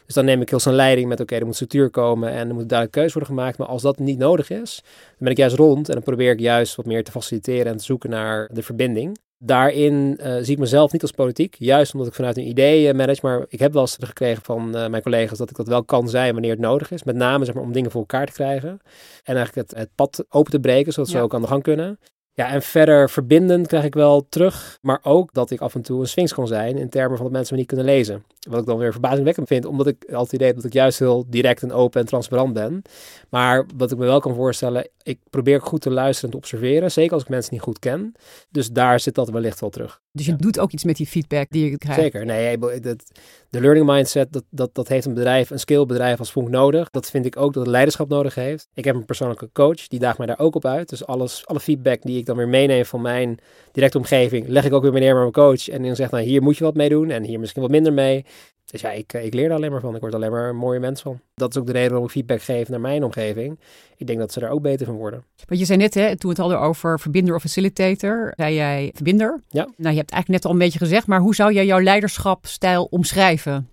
Dus 0.05 0.15
dan 0.15 0.25
neem 0.25 0.41
ik 0.41 0.49
heel 0.49 0.59
zijn 0.59 0.75
leiding 0.75 1.07
met 1.07 1.19
oké, 1.19 1.23
okay, 1.23 1.39
er 1.39 1.45
moet 1.45 1.55
structuur 1.55 1.89
komen 1.89 2.29
en 2.29 2.47
er 2.47 2.53
moet 2.53 2.69
duidelijk 2.69 2.91
keuze 2.91 3.13
worden 3.13 3.35
gemaakt. 3.35 3.57
Maar 3.57 3.67
als 3.67 3.81
dat 3.81 3.99
niet 3.99 4.17
nodig 4.17 4.49
is, 4.49 4.81
dan 4.83 5.17
ben 5.17 5.31
ik 5.31 5.37
juist 5.37 5.55
rond 5.55 5.87
en 5.87 5.93
dan 5.93 6.03
probeer 6.03 6.31
ik 6.31 6.39
juist 6.39 6.75
wat 6.75 6.85
meer 6.85 7.03
te 7.03 7.11
faciliteren 7.11 7.71
en 7.71 7.77
te 7.77 7.83
zoeken 7.83 8.09
naar 8.09 8.49
de 8.53 8.63
verbinding. 8.63 9.17
Daarin 9.43 10.17
uh, 10.21 10.35
zie 10.41 10.53
ik 10.53 10.57
mezelf 10.57 10.91
niet 10.91 11.01
als 11.01 11.11
politiek, 11.11 11.55
juist 11.59 11.93
omdat 11.93 12.07
ik 12.07 12.13
vanuit 12.13 12.37
een 12.37 12.47
idee 12.47 12.87
uh, 12.87 12.93
manage. 12.93 13.19
Maar 13.23 13.45
ik 13.47 13.59
heb 13.59 13.73
wel 13.73 13.81
eens 13.81 13.97
gekregen 13.99 14.43
van 14.43 14.77
uh, 14.77 14.87
mijn 14.87 15.03
collega's 15.03 15.37
dat 15.37 15.49
ik 15.49 15.55
dat 15.55 15.67
wel 15.67 15.83
kan 15.83 16.09
zijn 16.09 16.31
wanneer 16.33 16.51
het 16.51 16.59
nodig 16.59 16.91
is. 16.91 17.03
Met 17.03 17.15
name 17.15 17.45
zeg 17.45 17.53
maar, 17.53 17.63
om 17.63 17.71
dingen 17.71 17.91
voor 17.91 18.01
elkaar 18.01 18.25
te 18.25 18.31
krijgen. 18.31 18.79
En 19.23 19.35
eigenlijk 19.35 19.69
het, 19.69 19.79
het 19.79 19.89
pad 19.95 20.25
open 20.29 20.51
te 20.51 20.59
breken, 20.59 20.93
zodat 20.93 21.11
ja. 21.11 21.17
ze 21.17 21.23
ook 21.23 21.33
aan 21.33 21.41
de 21.41 21.47
gang 21.47 21.63
kunnen. 21.63 21.99
Ja, 22.33 22.47
en 22.47 22.61
verder 22.61 23.09
verbindend 23.09 23.67
krijg 23.67 23.83
ik 23.83 23.93
wel 23.93 24.25
terug, 24.29 24.77
maar 24.81 24.99
ook 25.01 25.33
dat 25.33 25.51
ik 25.51 25.61
af 25.61 25.75
en 25.75 25.81
toe 25.81 25.99
een 25.99 26.07
sphinx 26.07 26.33
kan 26.33 26.47
zijn 26.47 26.77
in 26.77 26.89
termen 26.89 27.15
van 27.17 27.25
dat 27.25 27.35
mensen 27.35 27.53
me 27.53 27.59
niet 27.59 27.69
kunnen 27.69 27.85
lezen. 27.85 28.23
Wat 28.49 28.59
ik 28.59 28.65
dan 28.65 28.77
weer 28.77 28.91
verbazingwekkend 28.91 29.47
vind, 29.47 29.65
omdat 29.65 29.87
ik 29.87 30.05
altijd 30.11 30.41
idee 30.41 30.53
dat 30.53 30.63
ik 30.63 30.73
juist 30.73 30.99
heel 30.99 31.25
direct 31.27 31.63
en 31.63 31.71
open 31.71 32.01
en 32.01 32.07
transparant 32.07 32.53
ben. 32.53 32.81
Maar 33.29 33.65
wat 33.75 33.91
ik 33.91 33.97
me 33.97 34.05
wel 34.05 34.19
kan 34.19 34.35
voorstellen, 34.35 34.89
ik 35.03 35.19
probeer 35.29 35.61
goed 35.61 35.81
te 35.81 35.89
luisteren 35.89 36.25
en 36.25 36.39
te 36.39 36.45
observeren, 36.45 36.91
zeker 36.91 37.13
als 37.13 37.23
ik 37.23 37.29
mensen 37.29 37.53
niet 37.53 37.61
goed 37.61 37.79
ken. 37.79 38.15
Dus 38.49 38.69
daar 38.69 38.99
zit 38.99 39.15
dat 39.15 39.29
wellicht 39.29 39.59
wel 39.59 39.69
terug. 39.69 40.01
Dus 40.13 40.25
je 40.25 40.31
ja. 40.31 40.37
doet 40.37 40.59
ook 40.59 40.71
iets 40.71 40.83
met 40.83 40.95
die 40.95 41.07
feedback 41.07 41.49
die 41.49 41.69
je 41.69 41.77
krijgt? 41.77 42.01
Zeker. 42.01 42.25
Nee, 42.25 42.57
dat, 42.57 43.11
de 43.49 43.61
learning 43.61 43.85
mindset, 43.85 44.33
dat, 44.33 44.43
dat, 44.49 44.75
dat 44.75 44.87
heeft 44.87 45.05
een 45.05 45.13
bedrijf, 45.13 45.49
een 45.49 45.59
skillbedrijf 45.59 46.19
als 46.19 46.31
Vonk 46.31 46.49
nodig. 46.49 46.89
Dat 46.89 47.09
vind 47.09 47.25
ik 47.25 47.37
ook 47.37 47.53
dat 47.53 47.63
het 47.63 47.71
leiderschap 47.71 48.09
nodig 48.09 48.35
heeft. 48.35 48.67
Ik 48.73 48.83
heb 48.83 48.95
een 48.95 49.05
persoonlijke 49.05 49.49
coach, 49.53 49.87
die 49.87 49.99
daagt 49.99 50.17
mij 50.17 50.27
daar 50.27 50.39
ook 50.39 50.55
op 50.55 50.65
uit. 50.65 50.89
Dus 50.89 51.05
alles, 51.05 51.45
alle 51.45 51.59
feedback 51.59 52.01
die 52.01 52.17
ik 52.17 52.25
dan 52.25 52.37
weer 52.37 52.47
meeneem 52.47 52.85
van 52.85 53.01
mijn 53.01 53.39
directe 53.71 53.97
omgeving, 53.97 54.47
leg 54.47 54.65
ik 54.65 54.73
ook 54.73 54.81
weer 54.81 54.93
meneer 54.93 55.13
met 55.13 55.21
mijn 55.21 55.47
coach. 55.47 55.69
En 55.69 55.83
dan 55.83 55.95
zegt, 55.95 56.11
nou 56.11 56.23
hier 56.23 56.41
moet 56.41 56.57
je 56.57 56.63
wat 56.63 56.75
mee 56.75 56.89
doen 56.89 57.09
en 57.09 57.23
hier 57.23 57.39
misschien 57.39 57.61
wat 57.61 57.71
minder 57.71 57.93
mee. 57.93 58.25
Dus 58.65 58.81
ja, 58.81 58.91
ik, 58.91 59.13
ik 59.13 59.33
leer 59.33 59.45
er 59.45 59.55
alleen 59.55 59.71
maar 59.71 59.81
van. 59.81 59.95
Ik 59.95 60.01
word 60.01 60.15
alleen 60.15 60.31
maar 60.31 60.49
een 60.49 60.55
mooie 60.55 60.79
mens 60.79 61.01
van. 61.01 61.19
Dat 61.33 61.49
is 61.49 61.61
ook 61.61 61.65
de 61.65 61.71
reden 61.71 61.89
waarom 61.89 62.05
ik 62.05 62.11
feedback 62.11 62.41
geef 62.41 62.69
naar 62.69 62.81
mijn 62.81 63.03
omgeving. 63.03 63.59
Ik 63.97 64.07
denk 64.07 64.19
dat 64.19 64.31
ze 64.31 64.41
er 64.41 64.49
ook 64.49 64.61
beter 64.61 64.85
van 64.85 64.95
worden. 64.95 65.23
Want 65.47 65.59
je 65.59 65.65
zei 65.65 65.77
net, 65.77 65.93
hè, 65.93 66.07
toen 66.07 66.17
we 66.19 66.27
het 66.27 66.37
hadden 66.37 66.59
over 66.59 66.99
verbinder 66.99 67.35
of 67.35 67.41
facilitator, 67.41 68.33
zei 68.35 68.55
jij 68.55 68.91
verbinder. 68.93 69.41
Ja. 69.49 69.63
Nou, 69.63 69.93
je 69.93 69.99
hebt 69.99 70.11
eigenlijk 70.11 70.27
net 70.27 70.45
al 70.45 70.51
een 70.51 70.57
beetje 70.57 70.79
gezegd, 70.79 71.07
maar 71.07 71.19
hoe 71.19 71.35
zou 71.35 71.53
jij 71.53 71.65
jouw 71.65 71.81
leiderschapstijl 71.81 72.87
omschrijven? 72.89 73.69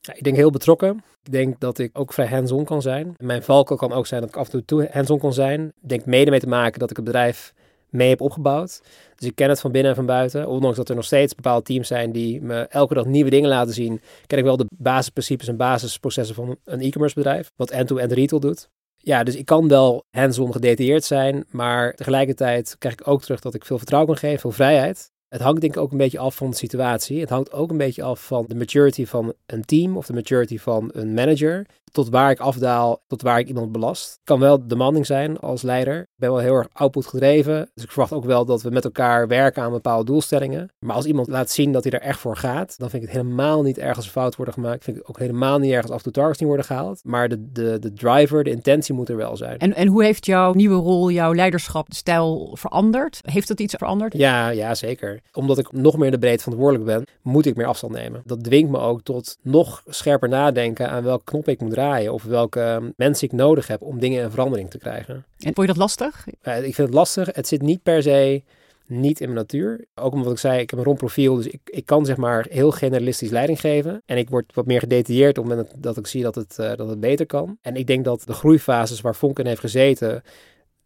Ja, 0.00 0.14
ik 0.14 0.22
denk 0.24 0.36
heel 0.36 0.50
betrokken. 0.50 1.02
Ik 1.22 1.32
denk 1.32 1.60
dat 1.60 1.78
ik 1.78 1.98
ook 1.98 2.12
vrij 2.12 2.26
hands-on 2.26 2.64
kan 2.64 2.82
zijn. 2.82 3.14
Mijn 3.18 3.42
valkuil 3.42 3.78
kan 3.78 3.92
ook 3.92 4.06
zijn 4.06 4.20
dat 4.20 4.30
ik 4.30 4.36
af 4.36 4.52
en 4.52 4.64
toe 4.64 4.88
hands-on 4.92 5.18
kan 5.18 5.32
zijn. 5.32 5.66
Ik 5.66 5.88
denk 5.88 6.04
mede 6.04 6.30
mee 6.30 6.40
te 6.40 6.46
maken 6.46 6.80
dat 6.80 6.90
ik 6.90 6.96
het 6.96 7.04
bedrijf 7.04 7.52
mee 7.90 8.08
heb 8.08 8.20
opgebouwd. 8.20 8.80
Dus 9.16 9.28
ik 9.28 9.34
ken 9.34 9.48
het 9.48 9.60
van 9.60 9.72
binnen 9.72 9.90
en 9.90 9.96
van 9.96 10.06
buiten. 10.06 10.48
Ondanks 10.48 10.76
dat 10.76 10.88
er 10.88 10.94
nog 10.94 11.04
steeds 11.04 11.34
bepaalde 11.34 11.64
teams 11.64 11.88
zijn 11.88 12.12
die 12.12 12.40
me 12.40 12.60
elke 12.60 12.94
dag 12.94 13.04
nieuwe 13.04 13.30
dingen 13.30 13.48
laten 13.48 13.74
zien, 13.74 14.00
ken 14.26 14.38
ik 14.38 14.44
wel 14.44 14.56
de 14.56 14.66
basisprincipes 14.76 15.48
en 15.48 15.56
basisprocessen 15.56 16.34
van 16.34 16.56
een 16.64 16.80
e-commerce 16.80 17.14
bedrijf, 17.14 17.50
wat 17.56 17.70
end-to-end 17.70 18.12
retail 18.12 18.40
doet. 18.40 18.68
Ja, 18.96 19.22
dus 19.22 19.36
ik 19.36 19.44
kan 19.44 19.68
wel 19.68 20.04
hands-on 20.10 20.52
gedetailleerd 20.52 21.04
zijn, 21.04 21.44
maar 21.50 21.94
tegelijkertijd 21.94 22.76
krijg 22.78 22.94
ik 22.94 23.08
ook 23.08 23.22
terug 23.22 23.40
dat 23.40 23.54
ik 23.54 23.64
veel 23.64 23.78
vertrouwen 23.78 24.10
kan 24.10 24.20
geven, 24.20 24.40
veel 24.40 24.50
vrijheid. 24.50 25.10
Het 25.28 25.40
hangt 25.40 25.60
denk 25.60 25.74
ik 25.74 25.80
ook 25.80 25.92
een 25.92 25.98
beetje 25.98 26.18
af 26.18 26.34
van 26.34 26.50
de 26.50 26.56
situatie. 26.56 27.20
Het 27.20 27.28
hangt 27.28 27.52
ook 27.52 27.70
een 27.70 27.76
beetje 27.76 28.02
af 28.02 28.26
van 28.26 28.44
de 28.48 28.54
maturity 28.54 29.06
van 29.06 29.34
een 29.46 29.64
team 29.64 29.96
of 29.96 30.06
de 30.06 30.12
maturity 30.12 30.58
van 30.58 30.90
een 30.92 31.14
manager. 31.14 31.66
Tot 31.92 32.08
waar 32.08 32.30
ik 32.30 32.40
afdaal, 32.40 33.02
tot 33.06 33.22
waar 33.22 33.38
ik 33.38 33.48
iemand 33.48 33.72
belast. 33.72 34.20
Kan 34.24 34.40
wel 34.40 34.66
demanding 34.68 35.06
zijn 35.06 35.38
als 35.38 35.62
leider. 35.62 36.00
Ik 36.00 36.06
ben 36.16 36.30
wel 36.30 36.38
heel 36.38 36.54
erg 36.54 36.68
output 36.72 37.06
gedreven. 37.06 37.70
Dus 37.74 37.84
ik 37.84 37.90
verwacht 37.90 38.12
ook 38.12 38.24
wel 38.24 38.44
dat 38.44 38.62
we 38.62 38.70
met 38.70 38.84
elkaar 38.84 39.28
werken 39.28 39.62
aan 39.62 39.70
bepaalde 39.70 40.04
doelstellingen. 40.04 40.68
Maar 40.78 40.96
als 40.96 41.04
iemand 41.04 41.28
laat 41.28 41.50
zien 41.50 41.72
dat 41.72 41.84
hij 41.84 41.92
er 41.92 42.00
echt 42.00 42.18
voor 42.20 42.36
gaat, 42.36 42.74
dan 42.78 42.90
vind 42.90 43.02
ik 43.02 43.08
het 43.08 43.18
helemaal 43.18 43.62
niet 43.62 43.78
erg 43.78 43.96
als 43.96 44.04
er 44.04 44.10
fout 44.10 44.36
worden 44.36 44.54
gemaakt. 44.54 44.76
Ik 44.76 44.82
vind 44.82 44.96
het 44.96 45.06
ook 45.06 45.18
helemaal 45.18 45.58
niet 45.58 45.72
erg 45.72 45.82
als 45.82 45.90
af 45.90 46.04
en 46.04 46.12
targets 46.12 46.38
niet 46.38 46.48
worden 46.48 46.66
gehaald. 46.66 47.00
Maar 47.04 47.28
de, 47.28 47.52
de, 47.52 47.78
de 47.78 47.92
driver, 47.92 48.44
de 48.44 48.50
intentie 48.50 48.94
moet 48.94 49.08
er 49.08 49.16
wel 49.16 49.36
zijn. 49.36 49.58
En, 49.58 49.74
en 49.74 49.86
hoe 49.86 50.04
heeft 50.04 50.26
jouw 50.26 50.52
nieuwe 50.52 50.82
rol, 50.82 51.10
jouw 51.10 51.34
leiderschapstijl 51.34 52.56
veranderd? 52.58 53.18
Heeft 53.22 53.48
dat 53.48 53.60
iets 53.60 53.74
veranderd? 53.74 54.16
Ja, 54.16 54.48
ja, 54.48 54.74
zeker. 54.74 55.20
Omdat 55.32 55.58
ik 55.58 55.72
nog 55.72 55.96
meer 55.96 56.06
in 56.06 56.12
de 56.12 56.18
breedte 56.18 56.42
verantwoordelijk 56.42 56.84
ben, 56.84 57.04
moet 57.22 57.46
ik 57.46 57.56
meer 57.56 57.66
afstand 57.66 57.92
nemen. 57.92 58.22
Dat 58.24 58.44
dwingt 58.44 58.70
me 58.70 58.78
ook 58.78 59.02
tot 59.02 59.36
nog 59.42 59.82
scherper 59.86 60.28
nadenken 60.28 60.90
aan 60.90 61.02
welke 61.02 61.24
knop 61.24 61.48
ik 61.48 61.60
moet 61.60 61.70
draaien. 61.70 61.79
Of 62.08 62.22
welke 62.22 62.92
mensen 62.96 63.26
ik 63.26 63.32
nodig 63.32 63.66
heb 63.66 63.82
om 63.82 63.98
dingen 63.98 64.22
in 64.22 64.30
verandering 64.30 64.70
te 64.70 64.78
krijgen. 64.78 65.14
En 65.14 65.54
vond 65.54 65.56
je 65.56 65.66
dat 65.66 65.76
lastig? 65.76 66.26
Ik 66.42 66.74
vind 66.74 66.76
het 66.76 66.94
lastig. 66.94 67.28
Het 67.32 67.48
zit 67.48 67.62
niet 67.62 67.82
per 67.82 68.02
se 68.02 68.42
niet 68.90 69.20
in 69.20 69.26
mijn 69.26 69.38
natuur. 69.38 69.84
Ook 69.94 70.12
omdat 70.12 70.32
ik 70.32 70.38
zei, 70.38 70.60
ik 70.60 70.70
heb 70.70 70.78
een 70.78 70.84
rond 70.84 70.98
profiel, 70.98 71.36
dus 71.36 71.46
ik, 71.46 71.60
ik 71.64 71.86
kan 71.86 72.04
zeg 72.04 72.16
maar 72.16 72.46
heel 72.50 72.70
generalistisch 72.70 73.30
leiding 73.30 73.60
geven. 73.60 74.02
En 74.06 74.16
ik 74.16 74.30
word 74.30 74.54
wat 74.54 74.66
meer 74.66 74.80
gedetailleerd 74.80 75.38
op 75.38 75.44
het 75.44 75.56
moment 75.56 75.82
dat 75.82 75.96
ik 75.96 76.06
zie 76.06 76.22
dat 76.22 76.34
het, 76.34 76.56
uh, 76.60 76.74
dat 76.74 76.88
het 76.88 77.00
beter 77.00 77.26
kan. 77.26 77.58
En 77.60 77.76
ik 77.76 77.86
denk 77.86 78.04
dat 78.04 78.22
de 78.26 78.32
groeifases 78.32 79.00
waar 79.00 79.14
Vonken 79.14 79.46
heeft 79.46 79.60
gezeten, 79.60 80.22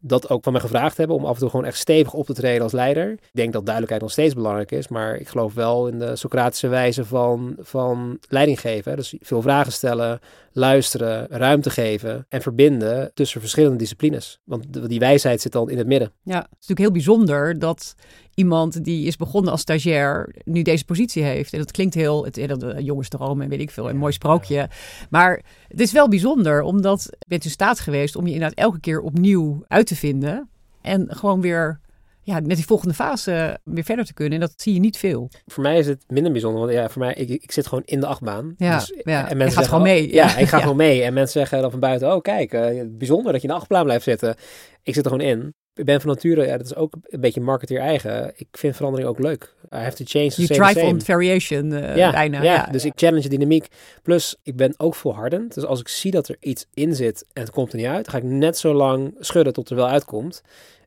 dat 0.06 0.30
ook 0.30 0.44
van 0.44 0.52
mij 0.52 0.60
gevraagd 0.60 0.96
hebben 0.96 1.16
om 1.16 1.24
af 1.24 1.34
en 1.34 1.40
toe 1.40 1.50
gewoon 1.50 1.64
echt 1.64 1.78
stevig 1.78 2.12
op 2.12 2.26
te 2.26 2.32
treden 2.32 2.62
als 2.62 2.72
leider. 2.72 3.10
Ik 3.10 3.30
denk 3.32 3.52
dat 3.52 3.62
duidelijkheid 3.62 4.02
nog 4.02 4.12
steeds 4.12 4.34
belangrijk 4.34 4.70
is, 4.72 4.88
maar 4.88 5.16
ik 5.16 5.28
geloof 5.28 5.54
wel 5.54 5.88
in 5.88 5.98
de 5.98 6.16
Socratische 6.16 6.68
wijze 6.68 7.04
van, 7.04 7.56
van 7.58 8.18
leiding 8.28 8.60
geven. 8.60 8.96
Dus 8.96 9.14
veel 9.20 9.42
vragen 9.42 9.72
stellen, 9.72 10.20
luisteren, 10.52 11.26
ruimte 11.30 11.70
geven 11.70 12.26
en 12.28 12.42
verbinden 12.42 13.10
tussen 13.14 13.40
verschillende 13.40 13.76
disciplines. 13.76 14.40
Want 14.44 14.88
die 14.88 14.98
wijsheid 14.98 15.40
zit 15.40 15.52
dan 15.52 15.70
in 15.70 15.78
het 15.78 15.86
midden. 15.86 16.12
Ja, 16.22 16.38
het 16.38 16.46
is 16.60 16.66
natuurlijk 16.68 16.78
heel 16.78 16.90
bijzonder 16.90 17.58
dat 17.58 17.94
iemand 18.34 18.84
die 18.84 19.06
is 19.06 19.16
begonnen 19.16 19.52
als 19.52 19.60
stagiair 19.60 20.34
nu 20.44 20.62
deze 20.62 20.84
positie 20.84 21.22
heeft. 21.22 21.52
En 21.52 21.58
dat 21.58 21.70
klinkt 21.70 21.94
heel, 21.94 22.24
het, 22.24 22.40
dat 22.46 22.62
uh, 22.62 22.78
jongensdroom 22.78 23.40
en 23.40 23.48
weet 23.48 23.60
ik 23.60 23.70
veel, 23.70 23.88
een 23.88 23.96
mooi 23.96 24.12
sprookje. 24.12 24.68
Maar 25.10 25.42
het 25.68 25.80
is 25.80 25.92
wel 25.92 26.08
bijzonder, 26.08 26.62
omdat 26.62 27.06
je 27.10 27.24
bent 27.28 27.44
in 27.44 27.50
staat 27.50 27.80
geweest 27.80 28.16
om 28.16 28.26
je 28.26 28.32
inderdaad 28.32 28.58
elke 28.58 28.80
keer 28.80 29.00
opnieuw 29.00 29.64
uit 29.68 29.86
te 29.86 29.96
vinden. 29.96 30.48
En 30.80 31.06
gewoon 31.08 31.40
weer 31.40 31.80
ja, 32.24 32.40
met 32.40 32.56
die 32.56 32.66
volgende 32.66 32.94
fase 32.94 33.58
weer 33.64 33.84
verder 33.84 34.04
te 34.04 34.14
kunnen. 34.14 34.34
En 34.34 34.40
dat 34.40 34.52
zie 34.56 34.74
je 34.74 34.80
niet 34.80 34.96
veel. 34.96 35.30
Voor 35.46 35.62
mij 35.62 35.78
is 35.78 35.86
het 35.86 36.04
minder 36.08 36.32
bijzonder. 36.32 36.60
Want 36.60 36.72
ja, 36.72 36.88
voor 36.88 37.02
mij, 37.02 37.14
ik, 37.14 37.28
ik 37.28 37.52
zit 37.52 37.66
gewoon 37.66 37.82
in 37.84 38.00
de 38.00 38.06
achtbaan. 38.06 38.54
Ja, 38.56 38.78
dus, 38.78 38.92
ja. 39.04 39.28
En 39.28 39.36
mensen 39.36 39.58
gaat 39.58 39.68
gewoon 39.68 39.82
mee. 39.82 40.12
Ja, 40.12 40.36
ik 40.38 40.48
ga 40.48 40.60
gewoon 40.60 40.76
mee. 40.76 41.02
En 41.02 41.14
mensen 41.14 41.40
zeggen 41.40 41.60
dan 41.60 41.70
van 41.70 41.80
buiten, 41.80 42.14
oh 42.14 42.20
kijk, 42.20 42.52
uh, 42.52 42.82
bijzonder 42.88 43.32
dat 43.32 43.42
je 43.42 43.48
in 43.48 43.54
de 43.54 43.60
achtbaan 43.60 43.84
blijft 43.84 44.04
zitten. 44.04 44.36
Ik 44.82 44.94
zit 44.94 45.04
er 45.04 45.10
gewoon 45.10 45.26
in. 45.26 45.54
Ik 45.74 45.84
ben 45.84 46.00
van 46.00 46.10
nature, 46.10 46.46
ja, 46.46 46.56
dat 46.56 46.66
is 46.66 46.74
ook 46.74 46.94
een 47.02 47.20
beetje 47.20 47.40
marketeer 47.40 47.80
eigen. 47.80 48.32
Ik 48.36 48.46
vind 48.52 48.76
verandering 48.76 49.08
ook 49.08 49.18
leuk. 49.18 49.54
I 49.72 49.76
have 49.76 49.96
to 49.96 50.04
change. 50.06 50.28
You 50.28 50.46
thrive 50.46 50.86
on 50.86 51.00
variation 51.00 51.70
uh, 51.70 51.96
ja, 51.96 52.10
bijna. 52.10 52.42
Ja, 52.42 52.54
ja, 52.54 52.66
dus 52.66 52.84
ik 52.84 52.92
challenge 52.96 53.22
de 53.22 53.28
dynamiek. 53.28 53.68
Plus, 54.02 54.36
ik 54.42 54.56
ben 54.56 54.74
ook 54.76 54.94
volhardend. 54.94 55.54
Dus 55.54 55.64
als 55.64 55.80
ik 55.80 55.88
zie 55.88 56.10
dat 56.10 56.28
er 56.28 56.36
iets 56.40 56.66
in 56.74 56.94
zit 56.94 57.26
en 57.32 57.42
het 57.42 57.50
komt 57.50 57.72
er 57.72 57.78
niet 57.78 57.86
uit, 57.86 58.04
dan 58.04 58.14
ga 58.14 58.26
ik 58.26 58.32
net 58.32 58.58
zo 58.58 58.74
lang 58.74 59.14
schudden 59.18 59.52
tot 59.52 59.70
er 59.70 59.76
wel 59.76 59.88
uitkomt. 59.88 60.42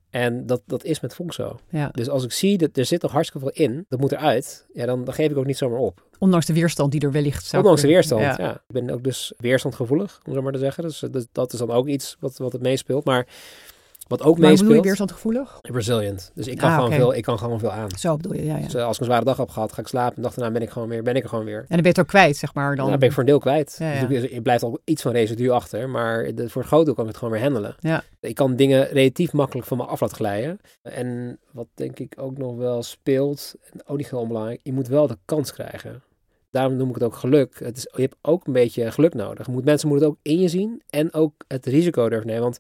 En 0.10 0.46
dat, 0.46 0.62
dat 0.66 0.84
is 0.84 1.00
met 1.00 1.16
Vonk 1.16 1.34
zo. 1.34 1.60
Ja. 1.70 1.90
Dus 1.92 2.10
als 2.10 2.24
ik 2.24 2.32
zie 2.32 2.58
dat 2.58 2.78
er 2.78 2.86
zit 2.86 3.02
nog 3.02 3.12
hartstikke 3.12 3.48
veel 3.48 3.66
in, 3.66 3.86
dat 3.90 4.00
moet 4.00 4.12
eruit, 4.12 4.66
ja, 4.74 4.86
dan, 4.86 5.04
dan 5.04 5.14
geef 5.14 5.30
ik 5.32 5.38
ook 5.38 5.46
niet 5.46 5.58
zomaar 5.58 5.80
op. 5.80 6.06
Ondanks 6.20 6.46
de 6.46 6.54
weerstand 6.54 6.92
die 6.92 7.02
er 7.02 7.12
wellicht 7.12 7.46
zou 7.46 7.62
Ondanks 7.62 7.82
de 7.82 7.88
weerstand, 7.88 8.22
ja. 8.22 8.54
Ik 8.54 8.62
ben 8.68 8.90
ook 8.90 9.04
dus 9.04 9.34
weerstandgevoelig, 9.38 10.20
om 10.26 10.34
zo 10.34 10.42
maar 10.42 10.52
te 10.52 10.60
zeggen. 10.60 10.84
Dus, 10.84 11.04
dus 11.12 11.26
dat 11.32 11.54
is 11.54 11.60
dan 11.60 11.72
ook 11.72 11.88
iets 11.88 12.18
wat, 12.20 12.38
wat 12.38 12.52
het 12.52 12.62
meespeelt. 12.62 13.06
Maar 13.06 13.28
wat 14.08 14.22
ook 14.22 14.38
maar 14.38 14.50
meespeelt. 14.50 14.74
je 14.74 14.82
weerstandgevoelig? 14.82 15.60
Resilient. 15.62 16.32
Dus 16.34 16.48
ik 16.48 16.58
kan, 16.58 16.70
Ah, 16.70 16.76
gewoon 16.76 16.92
veel, 16.92 17.14
ik 17.14 17.24
kan 17.24 17.40
gewoon 17.40 17.60
veel 17.60 17.72
aan. 17.72 17.90
Zo 17.98 18.16
bedoel 18.16 18.34
je, 18.34 18.46
ja. 18.46 18.58
ja. 18.58 18.64
Dus 18.64 18.74
eh, 18.74 18.86
als 18.86 18.96
ik 18.96 19.00
een 19.00 19.08
zware 19.08 19.26
dag 19.26 19.38
heb 19.38 19.50
gehad, 19.50 19.74
ga 19.74 19.82
ik 19.82 19.88
slapen. 19.88 20.16
En 20.16 20.22
dag 20.22 20.34
daarna 20.34 20.54
ben 20.54 20.62
ik 20.62 20.70
gewoon 20.70 20.88
weer, 20.88 21.04
ben 21.04 21.16
ik 21.16 21.24
er 21.24 21.30
gewoon 21.30 21.46
weer. 21.46 21.60
En 21.60 21.66
dan 21.68 21.78
ben 21.78 21.84
je 21.84 21.90
het 21.90 22.00
ook 22.00 22.08
kwijt, 22.08 22.38
zeg 22.38 22.54
maar. 22.54 22.76
Dan... 22.76 22.90
Dan 22.90 23.00
ben 23.00 23.08
ik 23.08 23.14
voor 23.14 23.24
een 23.24 23.30
deel 23.30 23.40
kwijt. 23.40 23.76
Ja, 23.80 23.92
ja. 23.92 24.06
Dus 24.06 24.32
er 24.32 24.42
blijft 24.42 24.64
al 24.64 24.80
iets 24.84 25.02
van 25.02 25.12
residu 25.12 25.50
achter. 25.50 25.90
Maar 25.90 26.36
de, 26.36 26.50
voor 26.50 26.62
het 26.62 26.72
grote 26.72 26.86
deel 26.86 26.94
kan 26.94 27.04
ik 27.04 27.10
het 27.10 27.20
gewoon 27.20 27.34
weer 27.34 27.44
handelen. 27.44 27.76
Ja. 27.80 28.04
Ik 28.20 28.36
kan 28.36 28.56
dingen 28.56 28.88
relatief 28.88 29.34
makkelijk 29.34 29.68
van 29.68 29.78
me 29.78 29.84
af 29.84 30.00
laten 30.00 30.18
glijden. 30.18 30.60
En 30.82 31.40
wat 31.52 31.68
denk 31.74 32.00
ik 32.00 32.14
ook 32.18 32.38
nog 32.38 32.56
wel 32.56 32.84
speelt, 32.84 33.56
en 33.72 33.82
ook 33.86 33.98
niet 33.98 34.10
heel 34.10 34.20
onbelangrijk, 34.20 34.60
je 34.64 34.74
moet 34.74 34.88
wel 34.88 35.08
de 35.08 35.18
kans 35.26 35.54
krijgen. 35.54 36.02
Daarom 36.52 36.76
noem 36.76 36.90
ik 36.90 36.96
het 36.96 37.04
ook 37.04 37.16
geluk. 37.16 37.60
Het 37.60 37.78
is, 37.78 37.88
je 37.96 38.02
hebt 38.02 38.16
ook 38.22 38.48
een 38.48 38.54
beetje 38.54 38.92
geluk 38.92 39.14
nodig. 39.14 39.46
Je 39.46 39.52
moet, 39.52 39.66
mensen 39.66 39.88
moeten 39.88 40.08
het 40.08 40.16
ook 40.16 40.24
in 40.24 40.40
je 40.40 40.48
zien 40.48 40.82
en 40.90 41.14
ook 41.14 41.34
het 41.48 41.66
risico 41.66 42.10
durven 42.10 42.28
nemen. 42.28 42.44
Want 42.44 42.60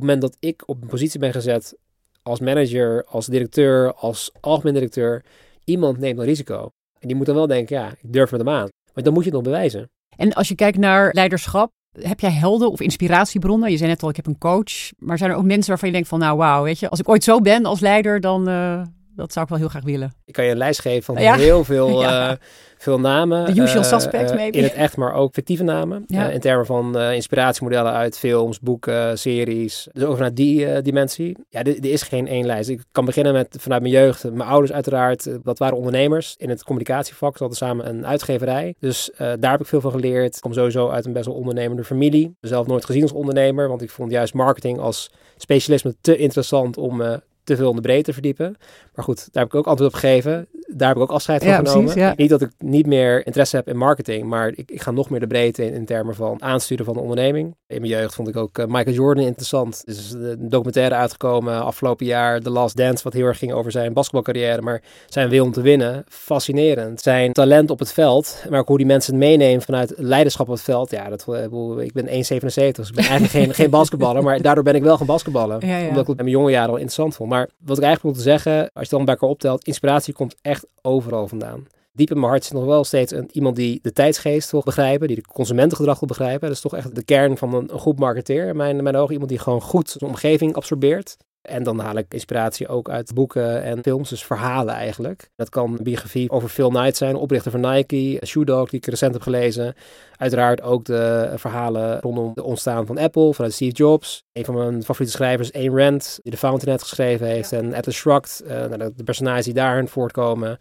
het 0.00 0.02
moment 0.02 0.20
dat 0.20 0.36
ik 0.40 0.62
op 0.66 0.82
een 0.82 0.88
positie 0.88 1.20
ben 1.20 1.32
gezet 1.32 1.76
als 2.22 2.40
manager, 2.40 3.04
als 3.04 3.26
directeur, 3.26 3.94
als 3.94 4.30
algemeen 4.40 4.74
directeur, 4.74 5.24
iemand 5.64 5.98
neemt 5.98 6.18
een 6.18 6.24
risico. 6.24 6.70
En 6.98 7.08
die 7.08 7.16
moet 7.16 7.26
dan 7.26 7.34
wel 7.34 7.46
denken, 7.46 7.76
ja, 7.76 7.90
ik 7.90 8.12
durf 8.12 8.30
met 8.30 8.40
hem 8.40 8.48
aan. 8.48 8.68
Maar 8.94 9.04
dan 9.04 9.12
moet 9.12 9.24
je 9.24 9.28
het 9.28 9.38
nog 9.38 9.52
bewijzen. 9.52 9.90
En 10.16 10.32
als 10.32 10.48
je 10.48 10.54
kijkt 10.54 10.78
naar 10.78 11.12
leiderschap, 11.12 11.70
heb 12.00 12.20
jij 12.20 12.30
helden 12.30 12.70
of 12.70 12.80
inspiratiebronnen? 12.80 13.70
Je 13.70 13.76
zei 13.76 13.90
net 13.90 14.02
al, 14.02 14.08
ik 14.08 14.16
heb 14.16 14.26
een 14.26 14.38
coach. 14.38 14.90
Maar 14.98 15.18
zijn 15.18 15.30
er 15.30 15.36
ook 15.36 15.44
mensen 15.44 15.68
waarvan 15.68 15.88
je 15.88 15.94
denkt 15.94 16.08
van, 16.08 16.18
nou 16.18 16.36
wauw, 16.36 16.62
weet 16.62 16.78
je, 16.78 16.88
als 16.88 17.00
ik 17.00 17.08
ooit 17.08 17.24
zo 17.24 17.40
ben 17.40 17.64
als 17.64 17.80
leider, 17.80 18.20
dan 18.20 18.48
uh, 18.48 18.82
dat 19.16 19.32
zou 19.32 19.44
ik 19.44 19.50
wel 19.50 19.60
heel 19.60 19.68
graag 19.68 19.82
willen. 19.84 20.12
Ik 20.24 20.32
kan 20.32 20.44
je 20.44 20.50
een 20.50 20.56
lijst 20.56 20.80
geven 20.80 21.02
van 21.02 21.22
Ja. 21.22 21.34
heel 21.36 21.64
veel, 21.64 22.00
Ja. 22.02 22.30
eh, 22.30 22.36
veel 22.78 23.00
namen. 23.00 23.44
The 23.54 23.60
usual 23.60 23.82
eh, 23.82 23.88
suspects, 23.88 24.30
eh, 24.30 24.36
maybe. 24.36 24.56
In 24.58 24.62
het 24.62 24.72
echt, 24.72 24.96
maar 24.96 25.14
ook 25.14 25.34
fictieve 25.34 25.62
namen. 25.62 26.04
Ja. 26.06 26.28
In 26.30 26.40
termen 26.40 26.66
van 26.66 26.98
inspiratiemodellen 26.98 27.92
uit 27.92 28.18
films, 28.18 28.60
boeken, 28.60 29.18
series. 29.18 29.88
Dus 29.92 30.02
ook 30.04 30.14
vanuit 30.14 30.36
die 30.36 30.82
dimensie. 30.82 31.36
Ja, 31.48 31.62
er, 31.62 31.84
is 31.84 32.02
geen 32.02 32.28
één 32.28 32.46
lijst. 32.46 32.68
Ik 32.68 32.82
kan 32.92 33.04
beginnen 33.04 33.32
met 33.32 33.56
vanuit 33.60 33.82
mijn 33.82 33.94
jeugd. 33.94 34.24
Mijn 34.32 34.48
ouders 34.48 34.72
uiteraard, 34.72 35.28
dat 35.42 35.58
waren 35.58 35.76
ondernemers. 35.76 36.34
In 36.38 36.48
het 36.48 36.64
communicatievak, 36.64 37.32
ze 37.32 37.38
hadden 37.38 37.56
samen 37.58 37.88
een 37.88 38.06
uitgeverij. 38.06 38.74
Dus 38.78 39.10
daar 39.16 39.50
heb 39.50 39.60
ik 39.60 39.66
veel 39.66 39.80
van 39.80 39.90
geleerd. 39.90 40.34
Ik 40.36 40.40
kom 40.40 40.52
sowieso 40.52 40.88
uit 40.88 41.04
een 41.06 41.12
best 41.12 41.26
wel 41.26 41.34
ondernemende 41.34 41.84
familie. 41.84 42.36
Zelf 42.40 42.66
nooit 42.66 42.84
gezien 42.84 43.02
als 43.02 43.12
ondernemer, 43.12 43.68
want 43.68 43.82
ik 43.82 43.90
vond 43.90 44.10
juist 44.10 44.34
marketing 44.34 44.78
als 44.78 45.10
specialisme 45.36 45.94
te 46.00 46.16
interessant 46.16 46.76
om 46.76 46.96
me 46.96 47.22
te 47.44 47.56
veel 47.56 47.70
in 47.70 47.76
de 47.76 47.82
breedte 47.82 48.02
te 48.04 48.12
verdiepen. 48.12 48.56
Maar 48.94 49.04
goed, 49.04 49.28
daar 49.32 49.42
heb 49.42 49.52
ik 49.52 49.58
ook 49.58 49.66
antwoord 49.66 49.92
op 49.92 49.98
gegeven. 49.98 50.46
Daar 50.66 50.88
heb 50.88 50.96
ik 50.96 51.02
ook 51.02 51.10
afscheid 51.10 51.42
van 51.42 51.50
Ja, 51.50 51.56
genomen. 51.56 51.82
precies, 51.82 52.00
ja. 52.02 52.12
Niet 52.16 52.30
dat 52.30 52.42
ik 52.42 52.50
niet 52.58 52.86
meer 52.86 53.26
interesse 53.26 53.56
heb 53.56 53.68
in 53.68 53.76
marketing, 53.76 54.24
maar 54.24 54.52
ik, 54.54 54.70
ik 54.70 54.82
ga 54.82 54.90
nog 54.90 55.10
meer 55.10 55.20
de 55.20 55.26
breedte 55.26 55.66
in, 55.66 55.72
in 55.74 55.84
termen 55.84 56.14
van 56.14 56.42
aansturen 56.42 56.84
van 56.84 56.94
de 56.94 57.00
onderneming. 57.00 57.56
In 57.66 57.80
mijn 57.80 57.92
jeugd 57.92 58.14
vond 58.14 58.28
ik 58.28 58.36
ook 58.36 58.58
eh, 58.58 58.66
Michael 58.66 58.96
Jordan 58.96 59.24
interessant. 59.24 59.82
Er 59.84 59.92
is 59.92 60.12
een 60.12 60.48
documentaire 60.48 60.94
uitgekomen 60.94 61.62
afgelopen 61.64 62.06
jaar, 62.06 62.40
The 62.40 62.50
Last 62.50 62.76
Dance, 62.76 63.04
wat 63.04 63.12
heel 63.12 63.26
erg 63.26 63.38
ging 63.38 63.52
over 63.52 63.70
zijn 63.70 63.92
basketbalcarrière. 63.92 64.62
Maar 64.62 64.82
zijn 65.08 65.28
wil 65.28 65.44
om 65.44 65.52
te 65.52 65.60
winnen, 65.60 66.04
fascinerend. 66.08 67.00
Zijn 67.00 67.32
talent 67.32 67.70
op 67.70 67.78
het 67.78 67.92
veld, 67.92 68.44
maar 68.50 68.60
ook 68.60 68.68
hoe 68.68 68.76
die 68.76 68.86
mensen 68.86 69.14
het 69.14 69.22
meenemen 69.22 69.62
vanuit 69.62 69.92
leiderschap 69.96 70.48
op 70.48 70.54
het 70.54 70.62
veld. 70.62 70.90
Ja, 70.90 71.08
dat, 71.08 71.24
eh, 71.28 71.84
ik 71.84 71.92
ben 71.92 72.06
1,77, 72.08 72.76
dus 72.76 72.88
ik 72.88 72.94
ben 72.94 73.04
eigenlijk 73.04 73.32
geen, 73.32 73.54
geen 73.54 73.70
basketballer, 73.80 74.22
maar 74.22 74.42
daardoor 74.42 74.64
ben 74.64 74.74
ik 74.74 74.82
wel 74.82 74.96
gaan 74.96 75.06
basketballen. 75.06 75.66
Ja. 75.66 75.78
Omdat 75.88 76.02
ik 76.02 76.06
het 76.06 76.18
in 76.18 76.24
mijn 76.24 76.36
jonge 76.36 76.50
jaren 76.50 76.68
al 76.68 76.74
interessant 76.74 77.14
vond. 77.14 77.30
Maar 77.34 77.48
wat 77.58 77.76
ik 77.76 77.82
eigenlijk 77.82 78.16
wil 78.16 78.24
zeggen, 78.24 78.58
als 78.60 78.70
je 78.72 78.80
het 78.80 78.90
dan 78.90 79.04
bij 79.04 79.14
elkaar 79.14 79.28
optelt, 79.28 79.64
inspiratie 79.64 80.14
komt 80.14 80.34
echt 80.42 80.66
overal 80.82 81.28
vandaan. 81.28 81.66
Diep 81.92 82.10
in 82.10 82.18
mijn 82.18 82.30
hart 82.30 82.44
zit 82.44 82.52
nog 82.52 82.64
wel 82.64 82.84
steeds 82.84 83.12
een, 83.12 83.28
iemand 83.32 83.56
die 83.56 83.78
de 83.82 83.92
tijdsgeest 83.92 84.50
wil 84.50 84.62
begrijpen, 84.64 85.06
die 85.06 85.16
de 85.16 85.26
consumentengedrag 85.32 86.00
wil 86.00 86.08
begrijpen. 86.08 86.48
Dat 86.48 86.56
is 86.56 86.60
toch 86.60 86.74
echt 86.74 86.94
de 86.94 87.04
kern 87.04 87.36
van 87.36 87.54
een, 87.54 87.70
goed 87.70 87.98
marketeer 87.98 88.56
mijn, 88.56 88.76
in 88.76 88.82
mijn 88.82 88.96
ogen. 88.96 89.12
Iemand 89.12 89.30
die 89.30 89.38
gewoon 89.38 89.60
goed 89.60 89.90
zijn 89.90 90.10
omgeving 90.10 90.54
absorbeert. 90.54 91.16
En 91.44 91.62
dan 91.62 91.78
haal 91.78 91.96
ik 91.96 92.06
inspiratie 92.08 92.68
ook 92.68 92.90
uit 92.90 93.14
boeken 93.14 93.62
en 93.62 93.82
films, 93.82 94.08
dus 94.08 94.24
verhalen 94.24 94.74
eigenlijk. 94.74 95.30
Dat 95.36 95.48
kan 95.48 95.78
biografie 95.82 96.30
over 96.30 96.48
Phil 96.48 96.68
Knight 96.68 96.96
zijn, 96.96 97.16
oprichter 97.16 97.50
van 97.50 97.60
Nike, 97.60 98.26
Shoe 98.26 98.44
Dog, 98.44 98.70
die 98.70 98.78
ik 98.78 98.86
recent 98.86 99.12
heb 99.12 99.22
gelezen. 99.22 99.74
Uiteraard 100.16 100.62
ook 100.62 100.84
de 100.84 101.32
verhalen 101.36 102.00
rondom 102.00 102.28
het 102.34 102.44
ontstaan 102.44 102.86
van 102.86 102.98
Apple, 102.98 103.34
vanuit 103.34 103.52
Steve 103.52 103.74
Jobs. 103.74 104.24
Een 104.32 104.44
van 104.44 104.54
mijn 104.54 104.82
favoriete 104.82 105.16
schrijvers, 105.16 105.52
Ayn 105.52 105.78
Rand, 105.78 106.18
die 106.22 106.32
de 106.32 106.38
Fountainhead 106.38 106.82
geschreven 106.82 107.26
heeft. 107.26 107.52
En 107.52 107.74
Atlas 107.74 107.94
Shrugged, 107.94 108.42
uh, 108.44 108.50
de, 108.50 108.92
de 108.96 109.04
personages 109.04 109.44
die 109.44 109.54
daarin 109.54 109.88
voortkomen. 109.88 110.58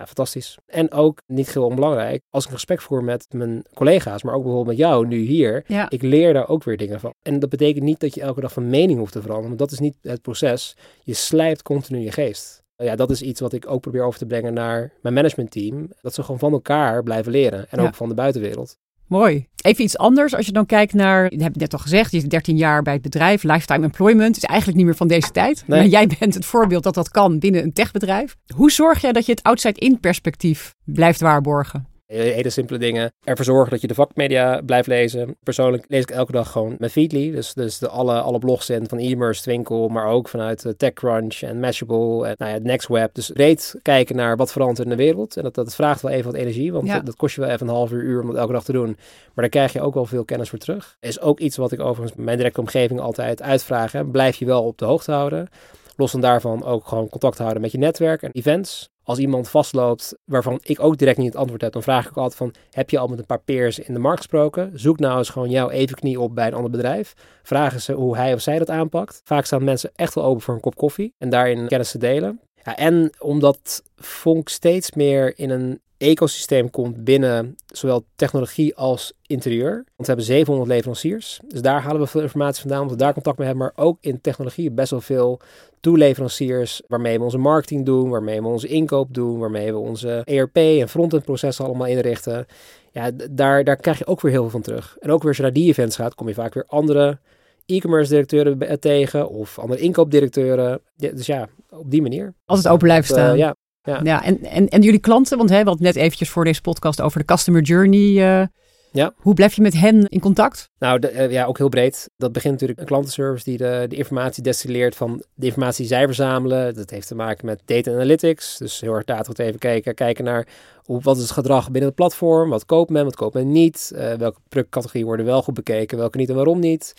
Ja, 0.00 0.06
fantastisch. 0.06 0.58
En 0.66 0.92
ook, 0.92 1.20
niet 1.26 1.52
heel 1.52 1.64
onbelangrijk, 1.64 2.22
als 2.30 2.42
ik 2.44 2.48
een 2.50 2.56
gesprek 2.56 2.80
voer 2.80 3.04
met 3.04 3.26
mijn 3.30 3.64
collega's, 3.74 4.22
maar 4.22 4.34
ook 4.34 4.42
bijvoorbeeld 4.42 4.76
met 4.78 4.86
jou 4.86 5.06
nu 5.06 5.16
hier, 5.18 5.64
Ja. 5.66 5.90
ik 5.90 6.02
leer 6.02 6.32
daar 6.32 6.48
ook 6.48 6.64
weer 6.64 6.76
dingen 6.76 7.00
van. 7.00 7.14
En 7.22 7.38
dat 7.38 7.48
betekent 7.48 7.84
niet 7.84 8.00
dat 8.00 8.14
je 8.14 8.20
elke 8.20 8.40
dag 8.40 8.52
van 8.52 8.70
mening 8.70 8.98
hoeft 8.98 9.12
te 9.12 9.20
veranderen, 9.20 9.56
want 9.56 9.58
dat 9.58 9.70
is 9.70 9.78
niet 9.78 9.96
het 10.02 10.22
proces. 10.22 10.76
Je 11.02 11.14
slijpt 11.14 11.62
continu 11.62 11.98
je 11.98 12.12
geest. 12.12 12.62
Ja, 12.76 12.96
dat 12.96 13.10
is 13.10 13.22
iets 13.22 13.40
wat 13.40 13.52
ik 13.52 13.70
ook 13.70 13.80
probeer 13.80 14.02
over 14.02 14.18
te 14.18 14.26
brengen 14.26 14.54
naar 14.54 14.92
mijn 15.02 15.14
managementteam. 15.14 15.90
Dat 16.00 16.14
ze 16.14 16.22
gewoon 16.22 16.38
van 16.38 16.52
elkaar 16.52 17.02
blijven 17.02 17.32
leren 17.32 17.66
en 17.70 17.80
Ja. 17.80 17.86
ook 17.86 17.94
van 17.94 18.08
de 18.08 18.14
buitenwereld. 18.14 18.76
Mooi. 19.10 19.46
Even 19.62 19.84
iets 19.84 19.98
anders. 19.98 20.34
Als 20.34 20.46
je 20.46 20.52
dan 20.52 20.66
kijkt 20.66 20.94
naar, 20.94 21.22
je 21.22 21.42
hebt 21.42 21.52
het 21.52 21.60
net 21.60 21.72
al 21.72 21.78
gezegd, 21.78 22.12
je 22.12 22.20
zit 22.20 22.30
13 22.30 22.56
jaar 22.56 22.82
bij 22.82 22.92
het 22.92 23.02
bedrijf. 23.02 23.42
Lifetime 23.42 23.84
employment 23.84 24.36
is 24.36 24.44
eigenlijk 24.44 24.78
niet 24.78 24.86
meer 24.86 24.96
van 24.96 25.08
deze 25.08 25.30
tijd. 25.30 25.62
Nee. 25.66 25.78
Maar 25.78 25.88
jij 25.88 26.10
bent 26.18 26.34
het 26.34 26.44
voorbeeld 26.44 26.82
dat 26.82 26.94
dat 26.94 27.08
kan 27.08 27.38
binnen 27.38 27.62
een 27.62 27.72
techbedrijf. 27.72 28.36
Hoe 28.54 28.70
zorg 28.70 29.00
jij 29.00 29.12
dat 29.12 29.26
je 29.26 29.32
het 29.32 29.42
outside-in 29.42 30.00
perspectief 30.00 30.74
blijft 30.84 31.20
waarborgen? 31.20 31.86
Hele 32.12 32.50
simpele 32.50 32.78
dingen. 32.78 33.12
Ervoor 33.24 33.44
zorgen 33.44 33.70
dat 33.70 33.80
je 33.80 33.86
de 33.86 33.94
vakmedia 33.94 34.60
blijft 34.66 34.88
lezen. 34.88 35.36
Persoonlijk 35.42 35.84
lees 35.88 36.02
ik 36.02 36.10
elke 36.10 36.32
dag 36.32 36.50
gewoon 36.50 36.74
mijn 36.78 36.90
Feedly. 36.90 37.30
Dus, 37.30 37.54
dus 37.54 37.78
de 37.78 37.88
alle, 37.88 38.20
alle 38.20 38.38
blogs 38.38 38.70
in 38.70 38.88
van 38.88 38.98
e-commerce, 38.98 39.42
Twinkel, 39.42 39.88
maar 39.88 40.06
ook 40.06 40.28
vanuit 40.28 40.64
eh, 40.64 40.72
TechCrunch 40.72 41.40
en 41.40 41.60
Mashable 41.60 42.26
en 42.26 42.34
nou 42.38 42.52
ja, 42.52 42.58
NextWeb. 42.62 43.14
Dus 43.14 43.30
breed 43.30 43.74
kijken 43.82 44.16
naar 44.16 44.36
wat 44.36 44.52
verandert 44.52 44.78
er 44.78 44.84
in 44.84 44.90
de 44.96 45.02
wereld. 45.04 45.36
En 45.36 45.42
dat, 45.42 45.54
dat 45.54 45.74
vraagt 45.74 46.02
wel 46.02 46.12
even 46.12 46.30
wat 46.30 46.40
energie, 46.40 46.72
want 46.72 46.86
Ja. 46.86 46.94
dat, 46.94 47.06
dat 47.06 47.16
kost 47.16 47.34
je 47.34 47.40
wel 47.40 47.50
even 47.50 47.68
een 47.68 47.74
half 47.74 47.90
uur, 47.92 48.02
uur 48.02 48.20
om 48.20 48.26
dat 48.26 48.36
elke 48.36 48.52
dag 48.52 48.64
te 48.64 48.72
doen. 48.72 48.86
Maar 49.34 49.34
daar 49.34 49.48
krijg 49.48 49.72
je 49.72 49.80
ook 49.80 49.94
wel 49.94 50.06
veel 50.06 50.24
kennis 50.24 50.48
voor 50.48 50.58
terug. 50.58 50.96
Is 51.00 51.20
ook 51.20 51.40
iets 51.40 51.56
wat 51.56 51.72
ik 51.72 51.80
overigens 51.80 52.24
mijn 52.24 52.36
directe 52.36 52.60
omgeving 52.60 53.00
altijd 53.00 53.42
uitvraag. 53.42 53.92
Hè. 53.92 54.04
Blijf 54.04 54.36
je 54.36 54.44
wel 54.44 54.62
op 54.64 54.78
de 54.78 54.84
hoogte 54.84 55.12
houden. 55.12 55.48
Los 55.96 56.10
van 56.10 56.20
daarvan 56.20 56.64
ook 56.64 56.86
gewoon 56.86 57.08
contact 57.08 57.38
houden 57.38 57.60
met 57.62 57.72
je 57.72 57.78
netwerk 57.78 58.22
en 58.22 58.30
events. 58.32 58.88
Als 59.10 59.18
iemand 59.18 59.48
vastloopt 59.48 60.14
waarvan 60.24 60.58
ik 60.62 60.80
ook 60.80 60.96
direct 60.96 61.18
niet 61.18 61.26
het 61.26 61.36
antwoord 61.36 61.60
heb, 61.60 61.72
dan 61.72 61.82
vraag 61.82 62.08
ik 62.08 62.16
altijd 62.16 62.34
van, 62.34 62.54
heb 62.70 62.90
je 62.90 62.98
al 62.98 63.06
met 63.06 63.18
een 63.18 63.26
paar 63.26 63.40
peers 63.40 63.78
in 63.78 63.94
de 63.94 64.00
markt 64.00 64.18
gesproken? 64.18 64.70
Zoek 64.74 64.98
nou 64.98 65.18
eens 65.18 65.28
gewoon 65.28 65.50
jouw 65.50 65.70
evenknie 65.70 66.20
op 66.20 66.34
bij 66.34 66.46
een 66.46 66.54
ander 66.54 66.70
bedrijf. 66.70 67.14
Vragen 67.42 67.80
ze 67.80 67.92
hoe 67.92 68.16
hij 68.16 68.34
of 68.34 68.40
zij 68.40 68.58
dat 68.58 68.70
aanpakt. 68.70 69.20
Vaak 69.24 69.44
staan 69.44 69.64
mensen 69.64 69.90
echt 69.94 70.14
wel 70.14 70.24
open 70.24 70.42
voor 70.42 70.54
een 70.54 70.60
kop 70.60 70.76
koffie 70.76 71.14
en 71.18 71.30
daarin 71.30 71.68
kennis 71.68 71.90
te 71.90 71.98
delen. 71.98 72.40
Ja, 72.64 72.76
en 72.76 73.10
omdat 73.18 73.82
Vonk 73.96 74.48
steeds 74.48 74.92
meer 74.92 75.38
in 75.38 75.50
een 75.50 75.80
ecosysteem 76.00 76.70
komt 76.70 77.04
binnen 77.04 77.56
zowel 77.66 78.04
technologie 78.16 78.76
als 78.76 79.12
interieur. 79.26 79.72
Want 79.72 79.84
we 79.96 80.04
hebben 80.06 80.24
700 80.24 80.68
leveranciers. 80.68 81.40
Dus 81.48 81.62
daar 81.62 81.82
halen 81.82 82.00
we 82.00 82.06
veel 82.06 82.20
informatie 82.20 82.60
vandaan, 82.60 82.80
omdat 82.80 82.96
we 82.96 83.02
daar 83.02 83.12
contact 83.12 83.38
mee 83.38 83.46
hebben. 83.46 83.66
Maar 83.66 83.84
ook 83.84 83.98
in 84.00 84.20
technologie 84.20 84.70
best 84.70 84.90
wel 84.90 85.00
veel 85.00 85.40
toeleveranciers 85.80 86.82
waarmee 86.88 87.18
we 87.18 87.24
onze 87.24 87.38
marketing 87.38 87.86
doen, 87.86 88.10
waarmee 88.10 88.40
we 88.40 88.48
onze 88.48 88.66
inkoop 88.66 89.14
doen, 89.14 89.38
waarmee 89.38 89.72
we 89.72 89.78
onze 89.78 90.22
ERP 90.24 90.56
en 90.56 90.88
frontend 90.88 91.24
processen 91.24 91.64
allemaal 91.64 91.86
inrichten. 91.86 92.46
Ja, 92.92 93.10
daar, 93.30 93.64
daar 93.64 93.76
krijg 93.76 93.98
je 93.98 94.06
ook 94.06 94.20
weer 94.20 94.32
heel 94.32 94.40
veel 94.40 94.50
van 94.50 94.62
terug. 94.62 94.96
En 95.00 95.10
ook 95.10 95.18
weer 95.18 95.28
als 95.28 95.36
je 95.36 95.42
naar 95.42 95.52
die 95.52 95.68
events 95.68 95.96
gaat, 95.96 96.14
kom 96.14 96.28
je 96.28 96.34
vaak 96.34 96.54
weer 96.54 96.64
andere 96.66 97.18
e-commerce 97.66 98.10
directeuren 98.10 98.80
tegen 98.80 99.28
of 99.28 99.58
andere 99.58 99.80
inkoopdirecteuren. 99.80 100.80
Ja, 100.96 101.10
dus 101.10 101.26
ja, 101.26 101.48
op 101.70 101.90
die 101.90 102.02
manier. 102.02 102.34
Als 102.44 102.58
het 102.58 102.68
open 102.68 102.86
blijft 102.86 103.08
staan. 103.08 103.36
ja. 103.36 103.54
Ja. 103.82 104.00
ja 104.02 104.24
en, 104.24 104.44
en, 104.44 104.68
en 104.68 104.82
jullie 104.82 105.00
klanten, 105.00 105.38
want 105.38 105.50
hè, 105.50 105.62
we 105.62 105.68
hadden 105.68 105.86
net 105.86 105.96
eventjes 105.96 106.30
voor 106.30 106.44
deze 106.44 106.60
podcast 106.60 107.00
over 107.00 107.18
de 107.18 107.24
customer 107.24 107.62
journey. 107.62 108.48
ja. 108.92 109.12
Hoe 109.16 109.34
blijf 109.34 109.54
je 109.54 109.62
met 109.62 109.74
hen 109.74 110.06
in 110.08 110.20
contact? 110.20 110.70
Nou, 110.78 110.98
de, 110.98 111.26
ja, 111.30 111.44
ook 111.44 111.58
heel 111.58 111.68
breed. 111.68 112.10
Dat 112.16 112.32
begint 112.32 112.52
natuurlijk 112.52 112.80
een 112.80 112.86
klantenservice 112.86 113.44
die 113.44 113.56
de, 113.56 113.84
de 113.88 113.96
informatie 113.96 114.42
destilleert 114.42 114.96
van 114.96 115.22
de 115.34 115.46
informatie 115.46 115.86
die 115.86 115.94
zij 115.94 116.04
verzamelen. 116.06 116.74
Dat 116.74 116.90
heeft 116.90 117.06
te 117.06 117.14
maken 117.14 117.46
met 117.46 117.62
data 117.64 117.90
analytics. 117.92 118.56
Dus 118.58 118.80
heel 118.80 118.94
erg 118.94 119.04
data 119.04 119.44
even 119.44 119.58
kijken, 119.58 119.94
kijken 119.94 120.24
naar 120.24 120.46
hoe, 120.82 121.00
wat 121.00 121.16
is 121.16 121.22
het 121.22 121.30
gedrag 121.30 121.64
binnen 121.64 121.84
het 121.84 121.94
platform. 121.94 122.50
Wat 122.50 122.66
koopt 122.66 122.90
men, 122.90 123.04
wat 123.04 123.16
koopt 123.16 123.34
men 123.34 123.52
niet. 123.52 123.92
Uh, 123.94 124.12
welke 124.12 124.40
productcategorieën 124.48 125.06
worden 125.06 125.26
wel 125.26 125.42
goed 125.42 125.54
bekeken, 125.54 125.98
welke 125.98 126.16
niet 126.16 126.28
en 126.28 126.34
waarom 126.34 126.58
niet. 126.58 126.94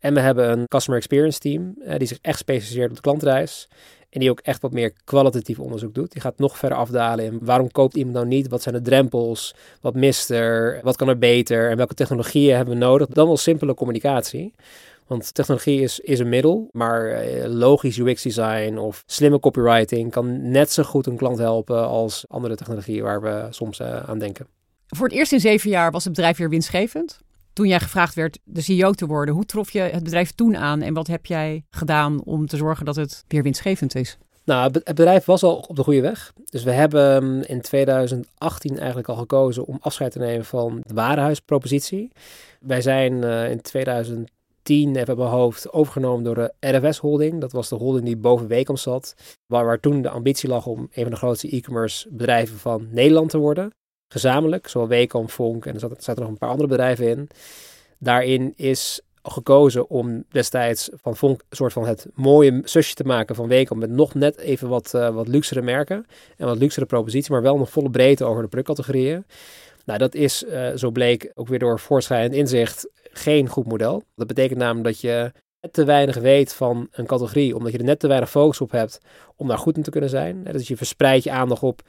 En 0.00 0.14
we 0.14 0.20
hebben 0.20 0.50
een 0.50 0.68
customer 0.68 0.98
experience 0.98 1.38
team 1.38 1.74
uh, 1.78 1.96
die 1.96 2.06
zich 2.06 2.18
echt 2.20 2.38
specialiseert 2.38 2.88
op 2.88 2.96
de 2.96 3.02
klantreis. 3.02 3.68
En 4.14 4.20
die 4.20 4.30
ook 4.30 4.40
echt 4.40 4.62
wat 4.62 4.72
meer 4.72 4.92
kwalitatief 5.04 5.58
onderzoek 5.58 5.94
doet. 5.94 6.12
Die 6.12 6.20
gaat 6.20 6.38
nog 6.38 6.58
verder 6.58 6.78
afdalen 6.78 7.24
in 7.24 7.38
waarom 7.42 7.70
koopt 7.70 7.96
iemand 7.96 8.14
nou 8.14 8.26
niet? 8.26 8.48
Wat 8.48 8.62
zijn 8.62 8.74
de 8.74 8.82
drempels? 8.82 9.54
Wat 9.80 9.94
mist 9.94 10.30
er? 10.30 10.80
Wat 10.82 10.96
kan 10.96 11.08
er 11.08 11.18
beter? 11.18 11.70
En 11.70 11.76
welke 11.76 11.94
technologieën 11.94 12.56
hebben 12.56 12.74
we 12.74 12.80
nodig? 12.80 13.08
Dan 13.08 13.26
wel 13.26 13.36
simpele 13.36 13.74
communicatie. 13.74 14.54
Want 15.06 15.34
technologie 15.34 15.80
is, 15.80 16.00
is 16.00 16.18
een 16.18 16.28
middel, 16.28 16.68
maar 16.72 17.06
eh, 17.06 17.44
logisch 17.46 17.98
UX-design 17.98 18.76
of 18.76 19.02
slimme 19.06 19.40
copywriting 19.40 20.10
kan 20.10 20.50
net 20.50 20.72
zo 20.72 20.82
goed 20.82 21.06
een 21.06 21.16
klant 21.16 21.38
helpen 21.38 21.86
als 21.86 22.24
andere 22.28 22.56
technologieën 22.56 23.02
waar 23.02 23.22
we 23.22 23.46
soms 23.50 23.80
uh, 23.80 24.08
aan 24.08 24.18
denken. 24.18 24.46
Voor 24.86 25.06
het 25.06 25.16
eerst 25.16 25.32
in 25.32 25.40
zeven 25.40 25.70
jaar 25.70 25.90
was 25.90 26.04
het 26.04 26.12
bedrijf 26.12 26.36
weer 26.36 26.48
winstgevend. 26.48 27.18
Toen 27.54 27.68
jij 27.68 27.80
gevraagd 27.80 28.14
werd 28.14 28.38
de 28.44 28.60
CEO 28.60 28.92
te 28.92 29.06
worden, 29.06 29.34
hoe 29.34 29.46
trof 29.46 29.70
je 29.70 29.80
het 29.80 30.02
bedrijf 30.02 30.30
toen 30.30 30.56
aan 30.56 30.82
en 30.82 30.94
wat 30.94 31.06
heb 31.06 31.26
jij 31.26 31.64
gedaan 31.70 32.24
om 32.24 32.46
te 32.46 32.56
zorgen 32.56 32.84
dat 32.84 32.96
het 32.96 33.24
weer 33.28 33.42
winstgevend 33.42 33.94
is? 33.94 34.18
Nou, 34.44 34.70
het 34.72 34.84
bedrijf 34.84 35.24
was 35.24 35.42
al 35.42 35.56
op 35.56 35.76
de 35.76 35.82
goede 35.82 36.00
weg. 36.00 36.32
Dus 36.44 36.62
we 36.62 36.70
hebben 36.70 37.24
mm, 37.24 37.42
in 37.42 37.60
2018 37.60 38.78
eigenlijk 38.78 39.08
al 39.08 39.16
gekozen 39.16 39.66
om 39.66 39.78
afscheid 39.80 40.12
te 40.12 40.18
nemen 40.18 40.44
van 40.44 40.80
de 40.82 40.94
warenhuispropositie. 40.94 42.10
Wij 42.60 42.80
zijn 42.80 43.12
uh, 43.12 43.50
in 43.50 43.60
2010 43.60 44.96
even 44.96 45.16
mijn 45.16 45.28
hoofd 45.28 45.72
overgenomen 45.72 46.24
door 46.24 46.34
de 46.34 46.52
RFS 46.60 46.98
Holding. 46.98 47.40
Dat 47.40 47.52
was 47.52 47.68
de 47.68 47.76
holding 47.76 48.04
die 48.04 48.16
boven 48.16 48.46
Wekom 48.46 48.76
zat. 48.76 49.14
Waar, 49.46 49.64
waar 49.64 49.80
toen 49.80 50.02
de 50.02 50.10
ambitie 50.10 50.48
lag 50.48 50.66
om 50.66 50.78
een 50.92 51.02
van 51.02 51.12
de 51.12 51.16
grootste 51.16 51.56
e-commerce 51.56 52.08
bedrijven 52.10 52.58
van 52.58 52.88
Nederland 52.90 53.30
te 53.30 53.38
worden 53.38 53.72
gezamenlijk, 54.14 54.68
zowel 54.68 54.88
Wekom, 54.88 55.28
Vonk 55.28 55.66
en 55.66 55.74
er 55.74 55.80
zaten, 55.80 56.22
nog 56.22 56.28
een 56.28 56.38
paar 56.38 56.50
andere 56.50 56.68
bedrijven 56.68 57.08
in. 57.08 57.28
Daarin 57.98 58.52
is 58.56 59.00
gekozen 59.22 59.90
om 59.90 60.24
destijds 60.30 60.90
van 60.92 61.16
Vonk 61.16 61.40
een 61.48 61.56
soort 61.56 61.72
van 61.72 61.86
het 61.86 62.06
mooie 62.14 62.60
zusje 62.64 62.94
te 62.94 63.04
maken 63.04 63.34
van 63.34 63.48
Wekom 63.48 63.78
met 63.78 63.90
nog 63.90 64.14
net 64.14 64.38
even 64.38 64.68
wat, 64.68 64.92
uh, 64.94 65.08
wat 65.08 65.28
luxere 65.28 65.62
merken 65.62 66.06
en 66.36 66.46
wat 66.46 66.58
luxere 66.58 66.86
propositie, 66.86 67.32
maar 67.32 67.42
wel 67.42 67.58
nog 67.58 67.70
volle 67.70 67.90
breedte 67.90 68.24
over 68.24 68.42
de 68.42 68.48
productcategorieën. 68.48 69.24
Nou, 69.84 69.98
dat 69.98 70.14
is, 70.14 70.42
uh, 70.42 70.70
zo 70.74 70.90
bleek 70.90 71.32
ook 71.34 71.48
weer 71.48 71.58
door 71.58 71.80
voortschrijdend 71.80 72.34
inzicht, 72.34 72.88
geen 73.12 73.48
goed 73.48 73.66
model. 73.66 74.02
Dat 74.14 74.26
betekent 74.26 74.58
namelijk 74.58 74.84
dat 74.84 75.00
je 75.00 75.32
net 75.60 75.72
te 75.72 75.84
weinig 75.84 76.16
weet 76.16 76.54
van 76.54 76.88
een 76.90 77.06
categorie, 77.06 77.56
omdat 77.56 77.72
je 77.72 77.78
er 77.78 77.84
net 77.84 77.98
te 77.98 78.08
weinig 78.08 78.30
focus 78.30 78.60
op 78.60 78.70
hebt 78.70 78.98
om 79.36 79.48
daar 79.48 79.58
goed 79.58 79.76
in 79.76 79.82
te 79.82 79.90
kunnen 79.90 80.10
zijn. 80.10 80.44
Dus 80.52 80.68
je 80.68 80.76
verspreidt 80.76 81.24
je 81.24 81.30
aandacht 81.30 81.62
op 81.62 81.82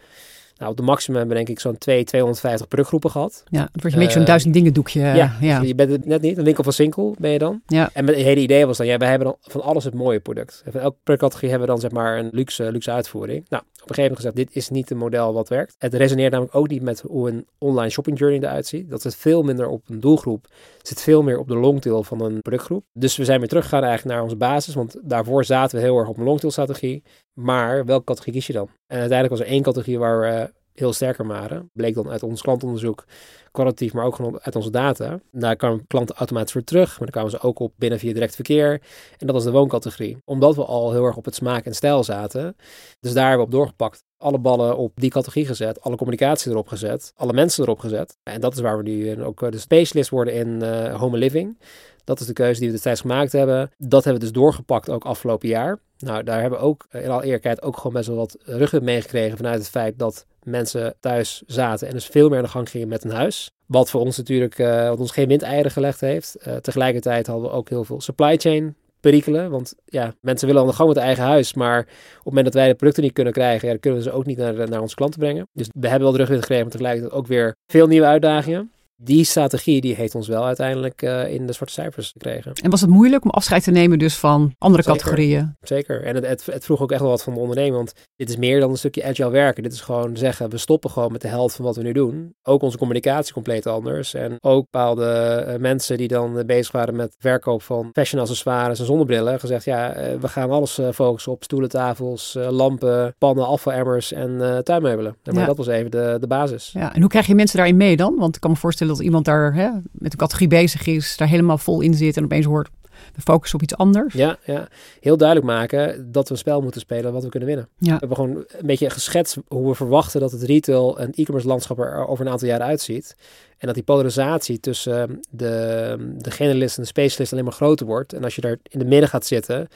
nou, 0.57 0.71
op 0.71 0.77
de 0.77 0.83
maximum 0.83 1.17
hebben 1.17 1.35
denk 1.35 1.49
ik 1.49 1.59
zo'n 1.59 1.77
2, 1.77 2.03
250 2.03 2.67
productgroepen 2.67 3.11
gehad. 3.11 3.43
Ja, 3.49 3.61
het 3.61 3.81
wordt 3.81 3.93
een 3.93 3.99
beetje 3.99 4.11
zo'n 4.11 4.21
uh, 4.21 4.27
duizend 4.27 4.53
dingen 4.53 4.73
doekje. 4.73 4.99
Ja, 4.99 5.35
ja. 5.41 5.59
Dus 5.59 5.67
je 5.67 5.75
bent 5.75 5.91
het 5.91 6.05
net 6.05 6.21
niet. 6.21 6.37
Een 6.37 6.43
winkel 6.43 6.63
van 6.63 6.73
Sinkel 6.73 7.15
ben 7.19 7.31
je 7.31 7.37
dan. 7.37 7.61
Ja. 7.67 7.89
En 7.93 8.07
het 8.07 8.15
hele 8.15 8.41
idee 8.41 8.65
was 8.65 8.77
dan, 8.77 8.87
ja, 8.87 8.97
wij 8.97 9.09
hebben 9.09 9.27
dan 9.27 9.37
van 9.41 9.61
alles 9.61 9.83
het 9.83 9.93
mooie 9.93 10.19
product. 10.19 10.61
En 10.65 10.71
van 10.71 10.81
elke 10.81 10.97
productcategorie 11.03 11.49
hebben 11.49 11.67
we 11.67 11.73
dan 11.73 11.81
zeg 11.81 11.91
maar 11.91 12.17
een 12.17 12.29
luxe, 12.31 12.71
luxe 12.71 12.91
uitvoering. 12.91 13.45
Nou, 13.49 13.63
op 13.63 13.89
een 13.89 13.95
gegeven 13.95 14.01
moment 14.01 14.15
gezegd, 14.15 14.35
dit 14.35 14.55
is 14.55 14.69
niet 14.69 14.91
een 14.91 14.97
model 14.97 15.33
wat 15.33 15.49
werkt. 15.49 15.75
Het 15.77 15.93
resoneert 15.93 16.31
namelijk 16.31 16.55
ook 16.55 16.67
niet 16.67 16.81
met 16.81 17.03
hoe 17.07 17.29
een 17.29 17.45
online 17.57 17.89
shopping 17.89 18.19
journey 18.19 18.39
eruit 18.39 18.67
ziet. 18.67 18.89
Dat 18.89 19.01
zit 19.01 19.15
veel 19.15 19.43
minder 19.43 19.67
op 19.67 19.83
een 19.87 19.99
doelgroep. 19.99 20.47
Het 20.77 20.87
zit 20.87 21.01
veel 21.01 21.23
meer 21.23 21.39
op 21.39 21.47
de 21.47 21.55
longtail 21.55 22.03
van 22.03 22.21
een 22.21 22.41
productgroep. 22.41 22.85
Dus 22.93 23.17
we 23.17 23.25
zijn 23.25 23.39
weer 23.39 23.47
teruggegaan 23.47 23.83
eigenlijk 23.83 24.15
naar 24.15 24.23
onze 24.23 24.35
basis. 24.35 24.73
Want 24.73 24.95
daarvoor 25.01 25.45
zaten 25.45 25.77
we 25.77 25.83
heel 25.83 25.97
erg 25.97 26.07
op 26.07 26.17
een 26.17 26.23
longtail 26.23 26.51
strategie. 26.51 27.03
Maar 27.35 27.85
welke 27.85 28.03
categorie 28.03 28.33
kies 28.33 28.47
je 28.47 28.53
dan? 28.53 28.69
En 28.87 28.99
uiteindelijk 28.99 29.29
was 29.29 29.39
er 29.39 29.53
één 29.53 29.63
categorie 29.63 29.99
waar 29.99 30.19
we 30.19 30.51
heel 30.75 30.93
sterker 30.93 31.27
waren. 31.27 31.69
Bleek 31.73 31.95
dan 31.95 32.09
uit 32.09 32.23
ons 32.23 32.41
klantonderzoek, 32.41 33.05
kwalitatief, 33.51 33.93
maar 33.93 34.05
ook 34.05 34.15
gewoon 34.15 34.39
uit 34.41 34.55
onze 34.55 34.69
data. 34.69 35.19
Daar 35.31 35.55
kwamen 35.55 35.87
klanten 35.87 36.15
automatisch 36.15 36.53
weer 36.53 36.63
terug, 36.63 36.89
maar 36.89 36.99
dan 36.99 37.09
kwamen 37.09 37.31
ze 37.31 37.39
ook 37.39 37.59
op 37.59 37.73
binnen 37.75 37.99
via 37.99 38.13
direct 38.13 38.35
verkeer. 38.35 38.81
En 39.17 39.27
dat 39.27 39.35
was 39.35 39.43
de 39.43 39.51
wooncategorie. 39.51 40.17
Omdat 40.25 40.55
we 40.55 40.65
al 40.65 40.91
heel 40.91 41.05
erg 41.05 41.17
op 41.17 41.25
het 41.25 41.35
smaak 41.35 41.65
en 41.65 41.75
stijl 41.75 42.03
zaten. 42.03 42.55
Dus 42.99 43.13
daar 43.13 43.27
hebben 43.29 43.47
we 43.47 43.53
op 43.53 43.59
doorgepakt. 43.59 44.03
Alle 44.17 44.39
ballen 44.39 44.77
op 44.77 44.91
die 44.95 45.09
categorie 45.09 45.45
gezet, 45.45 45.81
alle 45.81 45.95
communicatie 45.95 46.51
erop 46.51 46.67
gezet, 46.67 47.11
alle 47.15 47.33
mensen 47.33 47.63
erop 47.63 47.79
gezet. 47.79 48.17
En 48.23 48.41
dat 48.41 48.53
is 48.53 48.59
waar 48.59 48.77
we 48.77 48.83
nu 48.83 49.23
ook 49.23 49.41
eh, 49.41 49.51
de 49.51 49.57
specialist 49.57 50.09
worden 50.09 50.33
in 50.33 50.63
uh, 50.63 50.99
home 50.99 51.17
living. 51.17 51.57
Dat 52.05 52.19
is 52.19 52.25
de 52.25 52.33
keuze 52.33 52.59
die 52.59 52.67
we 52.67 52.73
destijds 52.73 53.01
gemaakt 53.01 53.31
hebben. 53.31 53.71
Dat 53.77 54.03
hebben 54.03 54.21
we 54.21 54.27
dus 54.31 54.41
doorgepakt 54.41 54.89
ook 54.89 55.05
afgelopen 55.05 55.47
jaar. 55.47 55.79
Nou, 55.97 56.23
daar 56.23 56.41
hebben 56.41 56.59
we 56.59 56.65
ook 56.65 56.85
in 56.91 57.09
al 57.09 57.23
eerlijkheid 57.23 57.61
ook 57.61 57.77
gewoon 57.77 57.93
best 57.93 58.07
wel 58.07 58.17
wat 58.17 58.37
ruggen 58.43 58.83
meegekregen 58.83 59.37
vanuit 59.37 59.57
het 59.57 59.69
feit 59.69 59.99
dat 59.99 60.25
mensen 60.43 60.95
thuis 60.99 61.43
zaten 61.45 61.87
en 61.87 61.93
dus 61.93 62.05
veel 62.05 62.29
meer 62.29 62.37
aan 62.37 62.43
de 62.43 62.49
gang 62.49 62.69
gingen 62.69 62.87
met 62.87 63.03
een 63.03 63.11
huis. 63.11 63.51
Wat 63.65 63.89
voor 63.89 64.01
ons 64.01 64.17
natuurlijk 64.17 64.59
uh, 64.59 64.89
wat 64.89 64.99
ons 64.99 65.11
geen 65.11 65.27
windeieren 65.27 65.71
gelegd 65.71 66.01
heeft. 66.01 66.37
Uh, 66.47 66.55
tegelijkertijd 66.55 67.27
hadden 67.27 67.49
we 67.49 67.55
ook 67.55 67.69
heel 67.69 67.83
veel 67.83 68.01
supply 68.01 68.37
chain 68.37 68.75
perikelen. 68.99 69.49
Want 69.49 69.73
ja, 69.85 70.13
mensen 70.21 70.47
willen 70.47 70.61
aan 70.61 70.67
de 70.67 70.73
gang 70.73 70.87
met 70.87 70.97
hun 70.97 71.05
eigen 71.05 71.23
huis. 71.23 71.53
Maar 71.53 71.79
op 71.79 71.87
het 72.15 72.23
moment 72.23 72.45
dat 72.45 72.53
wij 72.53 72.67
de 72.67 72.75
producten 72.75 73.03
niet 73.03 73.13
kunnen 73.13 73.33
krijgen, 73.33 73.65
ja, 73.65 73.71
dan 73.71 73.79
kunnen 73.79 73.99
we 73.99 74.09
ze 74.09 74.15
ook 74.15 74.25
niet 74.25 74.37
naar, 74.37 74.69
naar 74.69 74.81
onze 74.81 74.95
klanten 74.95 75.19
brengen. 75.19 75.47
Dus 75.53 75.67
we 75.73 75.87
hebben 75.87 76.03
wel 76.03 76.11
de 76.11 76.17
rugwind 76.17 76.41
gekregen, 76.41 76.63
maar 76.63 76.73
tegelijkertijd 76.73 77.19
ook 77.19 77.27
weer 77.27 77.55
veel 77.67 77.87
nieuwe 77.87 78.07
uitdagingen 78.07 78.71
die 78.95 79.23
strategie 79.23 79.81
die 79.81 79.95
heeft 79.95 80.15
ons 80.15 80.27
wel 80.27 80.45
uiteindelijk 80.45 81.01
uh, 81.01 81.33
in 81.33 81.47
de 81.47 81.53
zwarte 81.53 81.73
cijfers 81.73 82.09
gekregen. 82.11 82.53
En 82.53 82.69
was 82.69 82.81
het 82.81 82.89
moeilijk 82.89 83.23
om 83.23 83.29
afscheid 83.29 83.63
te 83.63 83.71
nemen 83.71 83.99
dus 83.99 84.15
van 84.15 84.53
andere 84.57 84.83
Zeker. 84.83 84.97
categorieën? 84.97 85.55
Zeker. 85.61 86.03
En 86.03 86.15
het, 86.15 86.27
het, 86.27 86.45
het, 86.45 86.65
vroeg 86.65 86.81
ook 86.81 86.91
echt 86.91 87.01
wel 87.01 87.09
wat 87.09 87.23
van 87.23 87.33
de 87.33 87.39
onderneming. 87.39 87.75
Want 87.75 87.93
dit 88.15 88.29
is 88.29 88.37
meer 88.37 88.59
dan 88.59 88.69
een 88.69 88.77
stukje 88.77 89.05
agile 89.05 89.29
werken. 89.29 89.63
Dit 89.63 89.73
is 89.73 89.81
gewoon 89.81 90.17
zeggen, 90.17 90.49
we 90.49 90.57
stoppen 90.57 90.89
gewoon 90.89 91.11
met 91.11 91.21
de 91.21 91.27
helft 91.27 91.55
van 91.55 91.65
wat 91.65 91.75
we 91.75 91.83
nu 91.83 91.91
doen. 91.91 92.35
Ook 92.43 92.61
onze 92.61 92.77
communicatie 92.77 93.33
compleet 93.33 93.67
anders. 93.67 94.13
En 94.13 94.37
ook 94.39 94.67
bepaalde 94.71 95.45
uh, 95.47 95.55
mensen 95.55 95.97
die 95.97 96.07
dan 96.07 96.37
uh, 96.37 96.43
bezig 96.45 96.71
waren 96.71 96.95
met 96.95 97.15
verkoop 97.17 97.61
van 97.61 97.89
fashion 97.93 98.21
accessoires 98.21 98.79
en 98.79 98.85
zonnebrillen. 98.85 99.39
Gezegd, 99.39 99.65
ja, 99.65 99.93
we 100.19 100.27
gaan 100.27 100.51
alles 100.51 100.79
focussen 100.93 101.31
op 101.31 101.43
stoelen, 101.43 101.69
tafels, 101.69 102.37
lampen, 102.49 103.15
pannen, 103.17 103.47
afvalemmers 103.47 104.11
en 104.11 104.61
tuinmeubelen. 104.63 105.15
maar 105.23 105.35
ja. 105.35 105.45
dat 105.45 105.57
was 105.57 105.67
even 105.67 105.91
de, 105.91 106.17
de 106.19 106.27
basis. 106.27 106.71
Ja, 106.73 106.93
en 106.93 107.01
hoe 107.01 107.09
krijg 107.09 107.27
je 107.27 107.35
mensen 107.35 107.57
daarin 107.57 107.77
mee 107.77 107.97
dan? 107.97 108.15
Want 108.17 108.35
ik 108.35 108.41
kan 108.41 108.51
me 108.51 108.57
voorstellen 108.57 108.84
dat 108.87 108.99
iemand 108.99 109.25
daar 109.25 109.53
hè, 109.53 109.69
met 109.91 110.11
een 110.11 110.17
categorie 110.17 110.47
bezig 110.47 110.87
is, 110.87 111.17
daar 111.17 111.27
helemaal 111.27 111.57
vol 111.57 111.81
in 111.81 111.93
zit 111.93 112.17
en 112.17 112.23
opeens 112.23 112.45
hoort 112.45 112.69
we 113.15 113.21
focussen 113.21 113.59
op 113.59 113.63
iets 113.63 113.77
anders. 113.77 114.13
Ja, 114.13 114.37
ja, 114.45 114.67
heel 114.99 115.17
duidelijk 115.17 115.47
maken 115.47 116.11
dat 116.11 116.27
we 116.27 116.33
een 116.33 116.39
spel 116.39 116.61
moeten 116.61 116.81
spelen 116.81 117.13
wat 117.13 117.23
we 117.23 117.29
kunnen 117.29 117.47
winnen. 117.47 117.67
Ja. 117.77 117.93
We 117.93 117.99
hebben 117.99 118.17
gewoon 118.17 118.35
een 118.35 118.65
beetje 118.65 118.89
geschetst 118.89 119.37
hoe 119.47 119.67
we 119.67 119.75
verwachten 119.75 120.19
dat 120.19 120.31
het 120.31 120.43
retail 120.43 120.99
en 120.99 121.11
e-commerce 121.11 121.47
landschap 121.47 121.79
er 121.79 122.07
over 122.07 122.25
een 122.25 122.31
aantal 122.31 122.47
jaren 122.47 122.65
uitziet. 122.65 123.15
En 123.57 123.65
dat 123.67 123.75
die 123.75 123.83
polarisatie 123.83 124.59
tussen 124.59 125.21
de, 125.29 126.13
de 126.17 126.31
generalist 126.31 126.77
en 126.77 126.83
de 126.83 126.89
specialist 126.89 127.31
alleen 127.31 127.43
maar 127.43 127.53
groter 127.53 127.85
wordt. 127.85 128.13
En 128.13 128.23
als 128.23 128.35
je 128.35 128.41
daar 128.41 128.57
in 128.63 128.79
de 128.79 128.85
midden 128.85 129.09
gaat 129.09 129.25
zitten, 129.25 129.67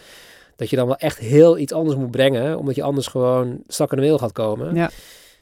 dat 0.55 0.69
je 0.69 0.75
dan 0.75 0.87
wel 0.87 0.97
echt 0.97 1.17
heel 1.17 1.57
iets 1.57 1.73
anders 1.73 1.97
moet 1.97 2.11
brengen, 2.11 2.57
omdat 2.57 2.75
je 2.75 2.83
anders 2.83 3.07
gewoon 3.07 3.63
stak 3.67 3.91
in 3.91 3.97
de 3.97 4.03
mail 4.03 4.17
gaat 4.17 4.31
komen. 4.31 4.75
Ja. 4.75 4.89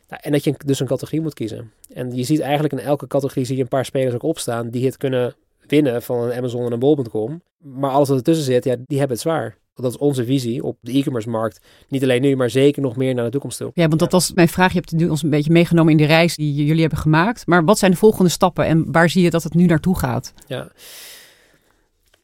Nou, 0.07 0.21
en 0.23 0.31
dat 0.31 0.43
je 0.43 0.55
dus 0.65 0.79
een 0.79 0.87
categorie 0.87 1.21
moet 1.21 1.33
kiezen. 1.33 1.71
En 1.93 2.15
je 2.15 2.23
ziet 2.23 2.39
eigenlijk 2.39 2.73
in 2.73 2.79
elke 2.79 3.07
categorie 3.07 3.45
zie 3.45 3.55
je 3.55 3.61
een 3.61 3.67
paar 3.67 3.85
spelers 3.85 4.15
ook 4.15 4.23
opstaan 4.23 4.69
die 4.69 4.85
het 4.85 4.97
kunnen 4.97 5.35
winnen 5.67 6.01
van 6.01 6.19
een 6.19 6.33
Amazon 6.33 6.65
en 6.65 6.71
een 6.71 6.79
Bol.com. 6.79 7.41
Maar 7.57 7.91
alles 7.91 8.07
wat 8.07 8.17
ertussen 8.17 8.45
zit, 8.45 8.63
ja, 8.63 8.75
die 8.85 8.97
hebben 8.97 9.17
het 9.17 9.25
zwaar. 9.25 9.57
Dat 9.73 9.91
is 9.91 9.97
onze 9.97 10.25
visie 10.25 10.63
op 10.63 10.77
de 10.81 10.91
e-commerce 10.91 11.29
markt. 11.29 11.59
Niet 11.87 12.03
alleen 12.03 12.21
nu, 12.21 12.35
maar 12.35 12.49
zeker 12.49 12.81
nog 12.81 12.95
meer 12.95 13.13
naar 13.13 13.25
de 13.25 13.31
toekomst 13.31 13.57
toe. 13.57 13.71
Ja, 13.73 13.87
want 13.87 13.99
dat 13.99 14.11
was 14.11 14.33
mijn 14.33 14.47
vraag. 14.47 14.73
Je 14.73 14.79
hebt 14.79 14.91
nu 14.91 15.09
ons 15.09 15.23
een 15.23 15.29
beetje 15.29 15.51
meegenomen 15.51 15.91
in 15.91 15.97
de 15.97 16.05
reis 16.05 16.35
die 16.35 16.65
jullie 16.65 16.81
hebben 16.81 16.99
gemaakt. 16.99 17.47
Maar 17.47 17.65
wat 17.65 17.77
zijn 17.77 17.91
de 17.91 17.97
volgende 17.97 18.29
stappen 18.29 18.65
en 18.65 18.91
waar 18.91 19.09
zie 19.09 19.23
je 19.23 19.29
dat 19.29 19.43
het 19.43 19.53
nu 19.53 19.65
naartoe 19.65 19.97
gaat? 19.97 20.33
Ja. 20.47 20.71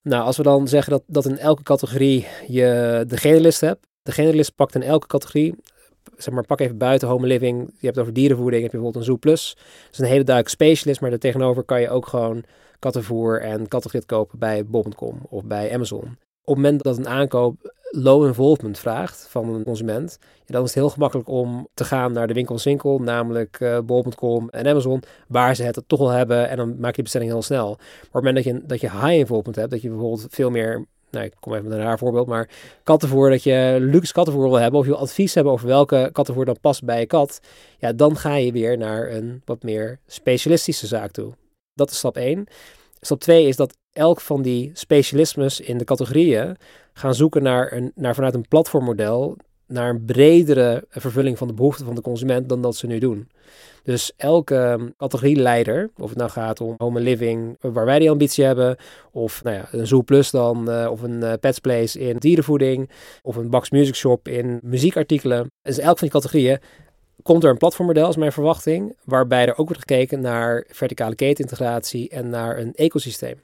Nou, 0.01 0.23
als 0.23 0.37
we 0.37 0.43
dan 0.43 0.67
zeggen 0.67 0.91
dat, 0.91 1.03
dat 1.07 1.25
in 1.25 1.37
elke 1.37 1.63
categorie 1.63 2.27
je 2.47 3.03
de 3.07 3.17
generalist 3.17 3.61
hebt. 3.61 3.87
De 4.01 4.11
generalist 4.11 4.55
pakt 4.55 4.75
in 4.75 4.83
elke 4.83 5.07
categorie 5.07 5.55
zeg 6.17 6.33
maar, 6.33 6.45
pak 6.45 6.59
even 6.59 6.77
buiten 6.77 7.07
home 7.07 7.27
living. 7.27 7.57
Je 7.57 7.85
hebt 7.85 7.95
het 7.95 7.99
over 7.99 8.13
dierenvoeding, 8.13 8.63
heb 8.63 8.71
je 8.71 8.77
bijvoorbeeld 8.77 9.05
een 9.05 9.11
Zoo 9.11 9.19
Plus. 9.19 9.53
Dat 9.55 9.91
is 9.91 9.99
een 9.99 10.05
hele 10.05 10.23
duidelijke 10.23 10.63
specialist, 10.63 11.01
maar 11.01 11.09
daartegenover 11.09 11.63
kan 11.63 11.81
je 11.81 11.89
ook 11.89 12.07
gewoon 12.07 12.43
kattenvoer 12.79 13.41
en 13.41 13.67
kattengrit 13.67 14.05
kopen 14.05 14.39
bij 14.39 14.65
Bob.com 14.65 15.17
of 15.29 15.43
bij 15.43 15.73
Amazon. 15.73 16.17
Op 16.45 16.55
het 16.55 16.63
moment 16.63 16.83
dat 16.83 16.97
een 16.97 17.07
aankoop 17.07 17.73
low 17.95 18.25
involvement 18.25 18.79
vraagt 18.79 19.27
van 19.29 19.49
een 19.49 19.63
consument, 19.63 20.17
dan 20.45 20.63
is 20.63 20.67
het 20.67 20.77
heel 20.79 20.89
gemakkelijk 20.89 21.27
om 21.27 21.67
te 21.73 21.83
gaan 21.83 22.11
naar 22.11 22.27
de 22.27 22.33
winkel 22.33 22.59
winkel, 22.63 22.99
namelijk 22.99 23.59
uh, 23.59 23.79
bol.com 23.79 24.49
en 24.49 24.67
Amazon, 24.67 25.03
waar 25.27 25.55
ze 25.55 25.63
het 25.63 25.83
toch 25.87 25.99
al 25.99 26.09
hebben 26.09 26.49
en 26.49 26.57
dan 26.57 26.79
maak 26.79 26.89
je 26.89 26.95
de 26.95 27.01
bestelling 27.01 27.31
heel 27.31 27.41
snel. 27.41 27.67
Maar 27.67 27.77
op 28.01 28.13
het 28.13 28.23
moment 28.23 28.35
dat 28.35 28.43
je, 28.43 28.61
dat 28.65 28.81
je 28.81 28.89
high 28.89 29.13
involvement 29.13 29.55
hebt, 29.55 29.71
dat 29.71 29.81
je 29.81 29.89
bijvoorbeeld 29.89 30.25
veel 30.29 30.49
meer 30.49 30.85
nou, 31.13 31.25
ik 31.25 31.33
kom 31.39 31.53
even 31.53 31.67
met 31.67 31.77
een 31.77 31.83
raar 31.83 31.97
voorbeeld, 31.97 32.27
maar 32.27 32.49
kattenvoer, 32.83 33.29
dat 33.29 33.43
je 33.43 33.77
luxe 33.79 34.13
kattenvoer 34.13 34.49
wil 34.49 34.59
hebben, 34.59 34.79
of 34.79 34.85
je 34.85 34.95
advies 34.95 35.33
hebben 35.33 35.53
over 35.53 35.67
welke 35.67 36.09
kattenvoer 36.11 36.45
dan 36.45 36.59
past 36.61 36.83
bij 36.83 36.99
je 36.99 37.05
kat, 37.05 37.39
ja, 37.77 37.93
dan 37.93 38.17
ga 38.17 38.35
je 38.35 38.51
weer 38.51 38.77
naar 38.77 39.11
een 39.11 39.41
wat 39.45 39.63
meer 39.63 39.99
specialistische 40.07 40.87
zaak 40.87 41.11
toe. 41.11 41.33
Dat 41.73 41.89
is 41.91 41.97
stap 41.97 42.17
1. 42.17 42.45
Stap 43.01 43.19
2 43.19 43.47
is 43.47 43.55
dat 43.55 43.77
elk 43.91 44.21
van 44.21 44.41
die 44.41 44.71
specialismes 44.73 45.59
in 45.59 45.77
de 45.77 45.83
categorieën 45.83 46.57
gaan 46.93 47.15
zoeken 47.15 47.43
naar, 47.43 47.73
een, 47.73 47.91
naar 47.95 48.15
vanuit 48.15 48.33
een 48.33 48.47
platformmodel 48.47 49.37
naar 49.67 49.89
een 49.89 50.05
bredere 50.05 50.85
vervulling 50.89 51.37
van 51.37 51.47
de 51.47 51.53
behoeften 51.53 51.85
van 51.85 51.95
de 51.95 52.01
consument 52.01 52.49
dan 52.49 52.61
dat 52.61 52.75
ze 52.75 52.87
nu 52.87 52.99
doen. 52.99 53.29
Dus 53.83 54.13
elke 54.17 54.93
categorieleider, 54.97 55.89
of 55.97 56.09
het 56.09 56.17
nou 56.17 56.29
gaat 56.29 56.61
om 56.61 56.75
home 56.77 56.99
living, 56.99 57.57
waar 57.59 57.85
wij 57.85 57.99
die 57.99 58.09
ambitie 58.09 58.43
hebben, 58.43 58.77
of 59.11 59.43
nou 59.43 59.55
ja, 59.55 59.67
een 59.71 59.87
Zoo 59.87 60.01
Plus 60.01 60.31
dan, 60.31 60.69
uh, 60.69 60.87
of 60.91 61.01
een 61.01 61.21
uh, 61.23 61.33
Pets 61.39 61.59
Place 61.59 61.99
in 61.99 62.17
dierenvoeding, 62.17 62.89
of 63.21 63.35
een 63.35 63.49
Bax 63.49 63.69
Music 63.69 63.95
Shop 63.95 64.27
in 64.27 64.59
muziekartikelen. 64.61 65.51
Dus 65.61 65.77
elk 65.77 65.97
van 65.97 66.07
die 66.07 66.19
categorieën 66.19 66.59
komt 67.21 67.43
er 67.43 67.49
een 67.49 67.57
platformmodel, 67.57 68.09
is 68.09 68.15
mijn 68.15 68.31
verwachting, 68.31 68.95
waarbij 69.03 69.45
er 69.45 69.57
ook 69.57 69.67
wordt 69.67 69.79
gekeken 69.79 70.21
naar 70.21 70.65
verticale 70.67 71.15
ketenintegratie 71.15 72.09
en 72.09 72.29
naar 72.29 72.57
een 72.57 72.73
ecosysteem. 72.73 73.41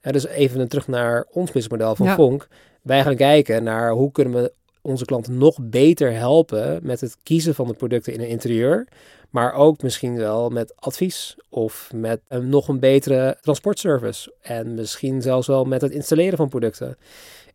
En 0.00 0.12
dus 0.12 0.26
even 0.26 0.68
terug 0.68 0.88
naar 0.88 1.26
ons 1.30 1.50
businessmodel 1.50 1.96
van 1.96 2.06
ja. 2.06 2.14
Fonk. 2.14 2.48
Wij 2.82 3.02
gaan 3.02 3.16
kijken 3.16 3.62
naar 3.62 3.90
hoe 3.90 4.12
kunnen 4.12 4.42
we 4.42 4.52
onze 4.88 5.04
klanten 5.04 5.38
nog 5.38 5.58
beter 5.60 6.12
helpen 6.12 6.80
met 6.82 7.00
het 7.00 7.16
kiezen 7.22 7.54
van 7.54 7.66
de 7.66 7.74
producten 7.74 8.12
in 8.12 8.20
een 8.20 8.28
interieur. 8.28 8.88
Maar 9.30 9.52
ook 9.52 9.82
misschien 9.82 10.16
wel 10.16 10.50
met 10.50 10.76
advies 10.76 11.36
of 11.48 11.90
met 11.94 12.20
een 12.28 12.48
nog 12.48 12.68
een 12.68 12.80
betere 12.80 13.36
transportservice. 13.40 14.34
En 14.40 14.74
misschien 14.74 15.22
zelfs 15.22 15.46
wel 15.46 15.64
met 15.64 15.80
het 15.80 15.92
installeren 15.92 16.36
van 16.36 16.48
producten. 16.48 16.96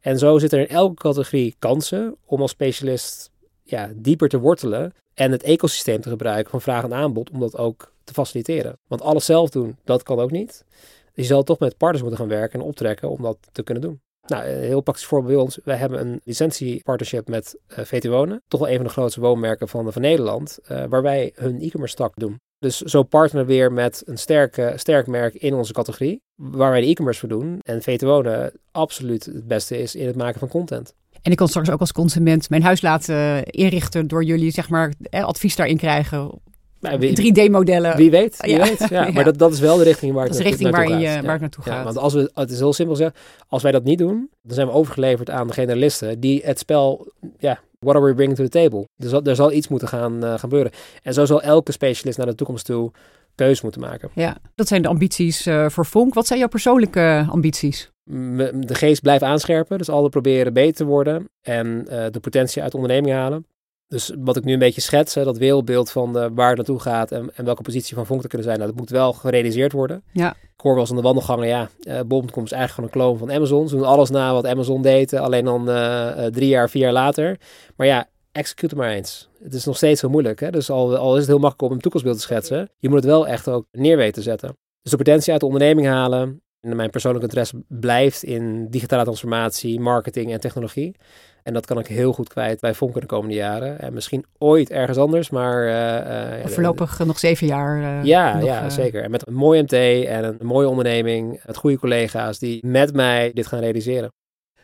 En 0.02 0.18
zo 0.20 0.38
zit 0.38 0.54
er 0.54 0.60
in 0.60 0.68
elke 0.68 1.02
categorie 1.02 1.56
kansen 1.60 2.16
om 2.26 2.42
als 2.42 2.52
specialist 2.52 3.32
ja, 3.64 3.92
dieper 3.96 4.30
te 4.30 4.40
wortelen 4.40 4.94
en 5.14 5.32
het 5.32 5.44
ecosysteem 5.44 6.02
te 6.02 6.10
gebruiken 6.10 6.52
van 6.52 6.62
vraag 6.62 6.84
en 6.84 6.94
aanbod 6.94 7.30
om 7.30 7.40
dat 7.40 7.58
ook 7.58 7.94
te 8.04 8.14
faciliteren. 8.14 8.78
Want 8.88 9.02
alles 9.02 9.26
zelf 9.26 9.50
doen, 9.50 9.78
dat 9.84 10.04
kan 10.04 10.20
ook 10.20 10.32
niet. 10.32 10.64
je 11.14 11.24
zal 11.24 11.44
toch 11.44 11.60
met 11.60 11.78
partners 11.78 12.02
moeten 12.02 12.20
gaan 12.20 12.30
werken 12.30 12.60
en 12.60 12.66
optrekken 12.66 13.10
om 13.10 13.22
dat 13.22 13.38
te 13.52 13.64
kunnen 13.64 13.84
doen. 13.84 14.02
Nou, 14.26 14.46
een 14.46 14.60
heel 14.60 14.82
praktisch 14.82 15.06
voorbeeld 15.06 15.34
bij 15.34 15.44
ons. 15.44 15.60
Wij 15.64 15.76
hebben 15.76 16.00
een 16.00 16.22
licentiepartnership 16.24 17.28
met 17.28 17.58
uh, 17.72 17.78
eh, 17.78 17.86
VT 17.86 18.06
Wonen. 18.08 18.42
Toch 18.48 18.60
wel 18.60 18.70
een 18.70 18.76
van 18.76 18.86
de 18.86 18.92
grootste 18.92 19.20
woonmerken 19.20 19.68
van, 19.68 19.92
Nederland. 19.96 20.60
Uh, 20.72 20.84
waar 20.90 21.02
wij 21.02 21.32
hun 21.36 21.62
e-commerce 21.62 21.96
stak 21.96 22.14
doen. 22.16 22.40
Dus 22.60 22.78
zo 22.78 23.04
partneren 23.04 23.48
we 23.48 23.54
weer 23.54 23.72
met 23.72 24.02
een 24.06 24.18
sterke, 24.18 24.74
sterk 24.76 25.08
merk 25.08 25.34
in 25.34 25.54
onze 25.54 25.74
categorie. 25.74 26.22
Waar 26.36 26.72
wij 26.72 26.82
de 26.82 26.88
e-commerce 26.88 27.20
voor 27.20 27.30
doen. 27.30 27.60
En 27.62 27.82
VT 27.82 28.02
Wonen 28.02 28.60
absoluut 28.72 29.26
het 29.26 29.48
beste 29.48 29.78
is 29.78 29.96
in 29.96 30.08
het 30.08 30.16
maken 30.16 30.40
van 30.40 30.48
content. 30.48 30.94
En 31.22 31.32
ik 31.32 31.38
kan 31.38 31.48
straks 31.48 31.70
ook 31.70 31.80
als 31.80 31.92
consument 31.92 32.50
mijn 32.50 32.64
huis 32.64 32.82
laten 32.82 33.44
inrichten 33.44 34.08
door 34.08 34.24
jullie 34.24 34.52
zeg 34.52 34.70
maar 34.70 34.94
advies 35.10 35.56
daarin 35.56 35.78
krijgen 35.78 36.42
3D-modellen. 36.90 37.96
Wie 37.96 38.12
weet, 38.12 38.38
wie 38.42 38.58
weet. 38.58 38.86
Ja, 38.90 39.12
Maar 39.12 39.24
dat, 39.24 39.38
dat 39.38 39.54
is 39.54 39.60
wel 39.60 39.78
de 39.78 39.84
richting 39.84 40.14
waar 40.14 40.24
het, 40.24 40.32
dat 40.32 40.42
is 40.42 40.46
de 40.46 40.50
richting 40.50 40.76
waar, 40.76 41.00
je, 41.00 41.22
waar 41.22 41.32
het 41.32 41.42
naartoe 41.42 41.64
gaat. 41.64 41.84
want 41.84 41.98
als 41.98 42.14
we, 42.14 42.32
het 42.34 42.52
is 42.52 42.60
heel 42.60 42.74
simpel 42.74 42.96
zeggen, 42.96 43.16
als 43.48 43.64
wij 43.64 43.72
dat 43.72 43.84
niet 43.84 43.98
doen, 43.98 44.30
dan 44.42 44.56
zijn 44.56 44.68
we 44.68 44.74
overgeleverd 44.74 45.30
aan 45.30 45.48
de 45.48 45.54
generalisten 45.54 46.20
die 46.20 46.42
het 46.44 46.60
spel, 46.60 47.12
ja, 47.38 47.60
what 47.80 47.96
are 47.96 48.06
we 48.06 48.14
bringing 48.14 48.38
to 48.38 48.44
the 48.44 48.50
table? 48.50 48.88
Dus 48.96 49.12
er 49.12 49.36
zal 49.36 49.52
iets 49.52 49.68
moeten 49.68 49.88
gaan 49.88 50.24
uh, 50.24 50.40
gebeuren. 50.40 50.72
En 51.04 51.14
zo 51.14 51.26
zal 51.26 51.42
elke 51.42 51.72
specialist 51.72 52.18
naar 52.18 52.28
de 52.28 52.36
toekomst 52.36 52.66
toe 52.66 52.92
keus 53.36 53.62
moeten 53.62 53.82
maken. 53.82 54.10
Ja, 54.14 54.38
dat 54.56 54.68
zijn 54.68 54.82
de 54.82 54.88
ambities 54.88 55.48
uh, 55.48 55.70
voor 55.70 55.86
Vonk. 55.86 56.14
Wat 56.14 56.28
zijn 56.28 56.40
jouw 56.40 56.48
persoonlijke 56.48 57.26
ambities? 57.30 57.92
De 58.06 58.76
geest 58.76 59.02
blijft 59.02 59.24
aanscherpen, 59.24 59.78
dus 59.78 59.90
altijd 59.90 60.12
proberen 60.12 60.54
beter 60.54 60.76
te 60.76 60.86
worden 60.86 61.30
en 61.42 61.86
uh, 61.90 62.06
de 62.12 62.20
potentie 62.20 62.62
uit 62.62 62.72
de 62.72 62.78
onderneming 62.78 63.16
halen. 63.16 63.46
Dus 63.94 64.12
wat 64.18 64.38
ik 64.38 64.44
nu 64.44 64.54
een 64.54 64.60
beetje 64.60 64.82
schets, 64.82 65.16
hè, 65.16 65.24
dat 65.24 65.38
wereldbeeld 65.38 65.92
van 65.92 66.18
uh, 66.18 66.26
waar 66.34 66.48
het 66.48 66.58
naartoe 66.58 66.80
gaat 66.80 67.12
en, 67.12 67.32
en, 67.36 67.46
welke 67.46 67.62
positie 67.62 67.96
van 67.96 68.06
Vonk 68.06 68.22
te 68.22 68.28
kunnen 68.28 68.48
zijn, 68.48 68.60
nou, 68.60 68.70
dat 68.70 68.80
moet 68.80 68.90
wel 68.90 69.14
gerealiseerd 69.14 69.72
worden. 69.72 70.04
Ja. 70.12 70.30
Ik 70.30 70.62
hoor 70.62 70.72
wel 70.72 70.82
eens 70.82 70.90
aan 70.90 70.96
de 70.96 71.02
wandelgangen, 71.02 71.48
ja, 71.48 71.70
uh, 71.84 72.00
Bol.com 72.06 72.44
is 72.44 72.52
eigenlijk 72.52 72.72
gewoon 72.72 72.90
een 72.90 73.18
kloon 73.18 73.18
van 73.18 73.38
Amazon. 73.38 73.68
Ze 73.68 73.76
doen 73.76 73.86
alles 73.86 74.10
na 74.10 74.34
wat 74.34 74.46
Amazon 74.46 74.82
deed, 74.82 75.14
alleen 75.14 75.46
dan 75.46 75.70
uh, 75.70 76.26
drie 76.26 76.48
jaar, 76.48 76.70
vier 76.70 76.82
jaar 76.82 76.94
later. 76.94 77.40
Maar 77.76 77.88
ja, 77.88 78.10
execute 78.32 78.76
maar 78.76 78.90
eens. 78.90 79.30
Het 79.44 79.54
is 79.54 79.66
nog 79.66 79.76
steeds 79.76 80.00
zo 80.00 80.10
moeilijk. 80.10 80.40
Hè? 80.40 80.52
Dus 80.52 80.70
al, 80.70 80.98
al 80.98 81.14
is 81.14 81.20
het 81.20 81.28
heel 81.28 81.40
makkelijk 81.40 81.70
om 81.70 81.72
een 81.72 81.82
toekomstbeeld 81.82 82.18
te 82.18 82.24
schetsen, 82.24 82.70
je 82.78 82.90
moet 82.90 82.98
het 82.98 83.06
wel 83.06 83.28
echt 83.28 83.48
ook 83.48 83.66
neer 83.72 83.98
weten 83.98 84.14
te 84.14 84.22
zetten. 84.22 84.58
Dus 84.82 84.92
de 84.92 84.98
potentie 84.98 85.32
uit 85.32 85.42
de 85.42 85.48
onderneming 85.48 85.88
halen. 85.88 86.42
En 86.64 86.76
mijn 86.76 86.90
persoonlijke 86.90 87.28
interesse 87.28 87.64
blijft 87.68 88.24
in 88.24 88.68
digitale 88.70 89.04
transformatie, 89.04 89.80
marketing 89.80 90.32
en 90.32 90.40
technologie. 90.40 90.96
En 91.44 91.54
dat 91.54 91.66
kan 91.66 91.80
ik 91.80 91.88
heel 91.88 92.14
goed 92.14 92.30
kwijt 92.30 92.60
bij 92.60 92.74
Vonken 92.74 93.02
de 93.02 93.08
komende 93.08 93.36
jaren. 93.36 93.80
En 93.80 93.94
misschien 93.94 94.26
ooit 94.38 94.70
ergens 94.70 94.98
anders, 94.98 95.30
maar... 95.30 95.68
Uh, 95.68 96.46
voorlopig 96.46 97.00
nog 97.06 97.20
zeven 97.20 97.48
jaar. 97.48 98.06
ja, 98.06 98.40
ja 98.40 98.70
zeker. 98.70 99.04
En 99.04 99.12
met 99.12 99.28
een 99.28 99.34
mooi 99.34 99.62
MT 99.62 99.74
en 100.08 100.24
een 100.24 100.38
mooie 100.42 100.68
onderneming. 100.68 101.42
Met 101.46 101.58
goede 101.58 101.80
collega's 101.80 102.40
die 102.40 102.68
met 102.68 102.94
mij 102.94 103.32
dit 103.34 103.48
gaan 103.48 103.60
realiseren. 103.60 104.12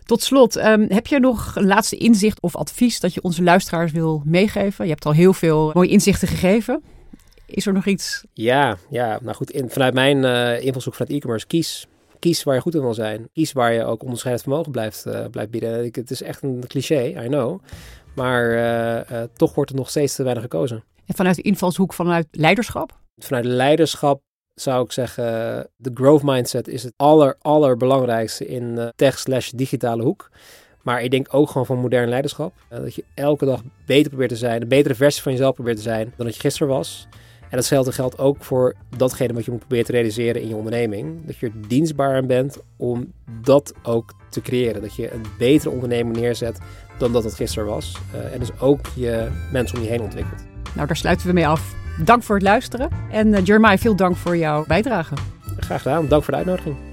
Tot 0.03 0.21
slot, 0.21 0.55
um, 0.55 0.85
heb 0.89 1.07
je 1.07 1.19
nog 1.19 1.55
een 1.55 1.67
laatste 1.67 1.97
inzicht 1.97 2.41
of 2.41 2.55
advies 2.55 2.99
dat 2.99 3.13
je 3.13 3.21
onze 3.21 3.43
luisteraars 3.43 3.91
wil 3.91 4.21
meegeven? 4.25 4.85
Je 4.85 4.91
hebt 4.91 5.05
al 5.05 5.11
heel 5.11 5.33
veel 5.33 5.71
mooie 5.73 5.89
inzichten 5.89 6.27
gegeven. 6.27 6.83
Is 7.49 7.65
er 7.65 7.73
nog 7.73 7.85
iets? 7.85 8.23
Ja, 8.33 8.77
ja 8.89 9.19
nou 9.21 9.35
goed, 9.35 9.51
in, 9.51 9.69
vanuit 9.69 9.93
mijn 9.93 10.17
uh, 10.17 10.65
invalshoek 10.65 10.93
vanuit 10.93 11.15
e-commerce, 11.15 11.47
kies 11.47 11.87
kies 12.19 12.43
waar 12.43 12.55
je 12.55 12.61
goed 12.61 12.75
in 12.75 12.81
wil 12.81 12.93
zijn. 12.93 13.29
Kies 13.33 13.51
waar 13.51 13.73
je 13.73 13.83
ook 13.83 14.01
onderscheidend 14.01 14.47
vermogen 14.47 14.71
blijft, 14.71 15.05
uh, 15.05 15.25
blijft 15.31 15.51
bieden. 15.51 15.85
Ik, 15.85 15.95
het 15.95 16.11
is 16.11 16.21
echt 16.21 16.43
een 16.43 16.63
cliché, 16.67 17.03
I 17.03 17.27
know. 17.27 17.59
Maar 18.15 18.51
uh, 18.51 19.17
uh, 19.17 19.23
toch 19.33 19.55
wordt 19.55 19.69
er 19.69 19.75
nog 19.75 19.89
steeds 19.89 20.15
te 20.15 20.23
weinig 20.23 20.43
gekozen. 20.43 20.83
En 21.05 21.15
vanuit 21.15 21.35
de 21.35 21.41
invalshoek 21.41 21.93
vanuit 21.93 22.27
leiderschap? 22.31 22.97
Vanuit 23.17 23.45
leiderschap 23.45 24.21
zou 24.53 24.83
ik 24.83 24.91
zeggen, 24.91 25.23
de 25.75 25.91
growth 25.93 26.23
mindset 26.23 26.67
is 26.67 26.83
het 26.83 26.93
aller, 26.95 27.37
allerbelangrijkste 27.41 28.47
in 28.47 28.91
tech 28.95 29.19
slash 29.19 29.49
digitale 29.49 30.03
hoek. 30.03 30.29
Maar 30.81 31.01
ik 31.03 31.11
denk 31.11 31.27
ook 31.31 31.49
gewoon 31.49 31.65
van 31.65 31.77
modern 31.77 32.09
leiderschap. 32.09 32.53
dat 32.69 32.95
je 32.95 33.03
elke 33.13 33.45
dag 33.45 33.61
beter 33.85 34.09
probeert 34.09 34.29
te 34.29 34.35
zijn, 34.35 34.61
een 34.61 34.67
betere 34.67 34.95
versie 34.95 35.21
van 35.21 35.31
jezelf 35.31 35.53
probeert 35.55 35.77
te 35.77 35.83
zijn 35.83 36.13
dan 36.17 36.25
dat 36.25 36.35
je 36.35 36.41
gisteren 36.41 36.73
was. 36.73 37.07
En 37.49 37.57
datzelfde 37.57 37.91
geldt 37.91 38.17
ook 38.17 38.43
voor 38.43 38.75
datgene 38.97 39.33
wat 39.33 39.45
je 39.45 39.51
moet 39.51 39.59
proberen 39.59 39.85
te 39.85 39.91
realiseren 39.91 40.41
in 40.41 40.47
je 40.47 40.55
onderneming. 40.55 41.25
Dat 41.25 41.37
je 41.37 41.45
er 41.45 41.67
dienstbaar 41.67 42.15
aan 42.15 42.27
bent 42.27 42.57
om 42.77 43.13
dat 43.41 43.73
ook 43.83 44.13
te 44.29 44.41
creëren. 44.41 44.81
Dat 44.81 44.95
je 44.95 45.13
een 45.13 45.25
betere 45.37 45.69
onderneming 45.69 46.17
neerzet 46.17 46.59
dan 46.97 47.11
dat 47.11 47.23
het 47.23 47.33
gisteren 47.33 47.67
was. 47.67 47.97
Uh, 48.15 48.33
en 48.33 48.39
dus 48.39 48.59
ook 48.59 48.79
je 48.95 49.27
mensen 49.51 49.77
om 49.77 49.83
je 49.83 49.89
heen 49.89 50.01
ontwikkelt. 50.01 50.43
Nou, 50.75 50.87
daar 50.87 50.97
sluiten 50.97 51.27
we 51.27 51.33
mee 51.33 51.47
af. 51.47 51.75
Dank 52.03 52.23
voor 52.23 52.35
het 52.35 52.43
luisteren. 52.43 52.89
En 53.11 53.27
uh, 53.27 53.45
Jeremiah, 53.45 53.77
veel 53.77 53.95
dank 53.95 54.15
voor 54.15 54.37
jouw 54.37 54.65
bijdrage. 54.67 55.13
Graag 55.59 55.81
gedaan. 55.81 56.07
Dank 56.07 56.23
voor 56.23 56.31
de 56.31 56.39
uitnodiging. 56.39 56.88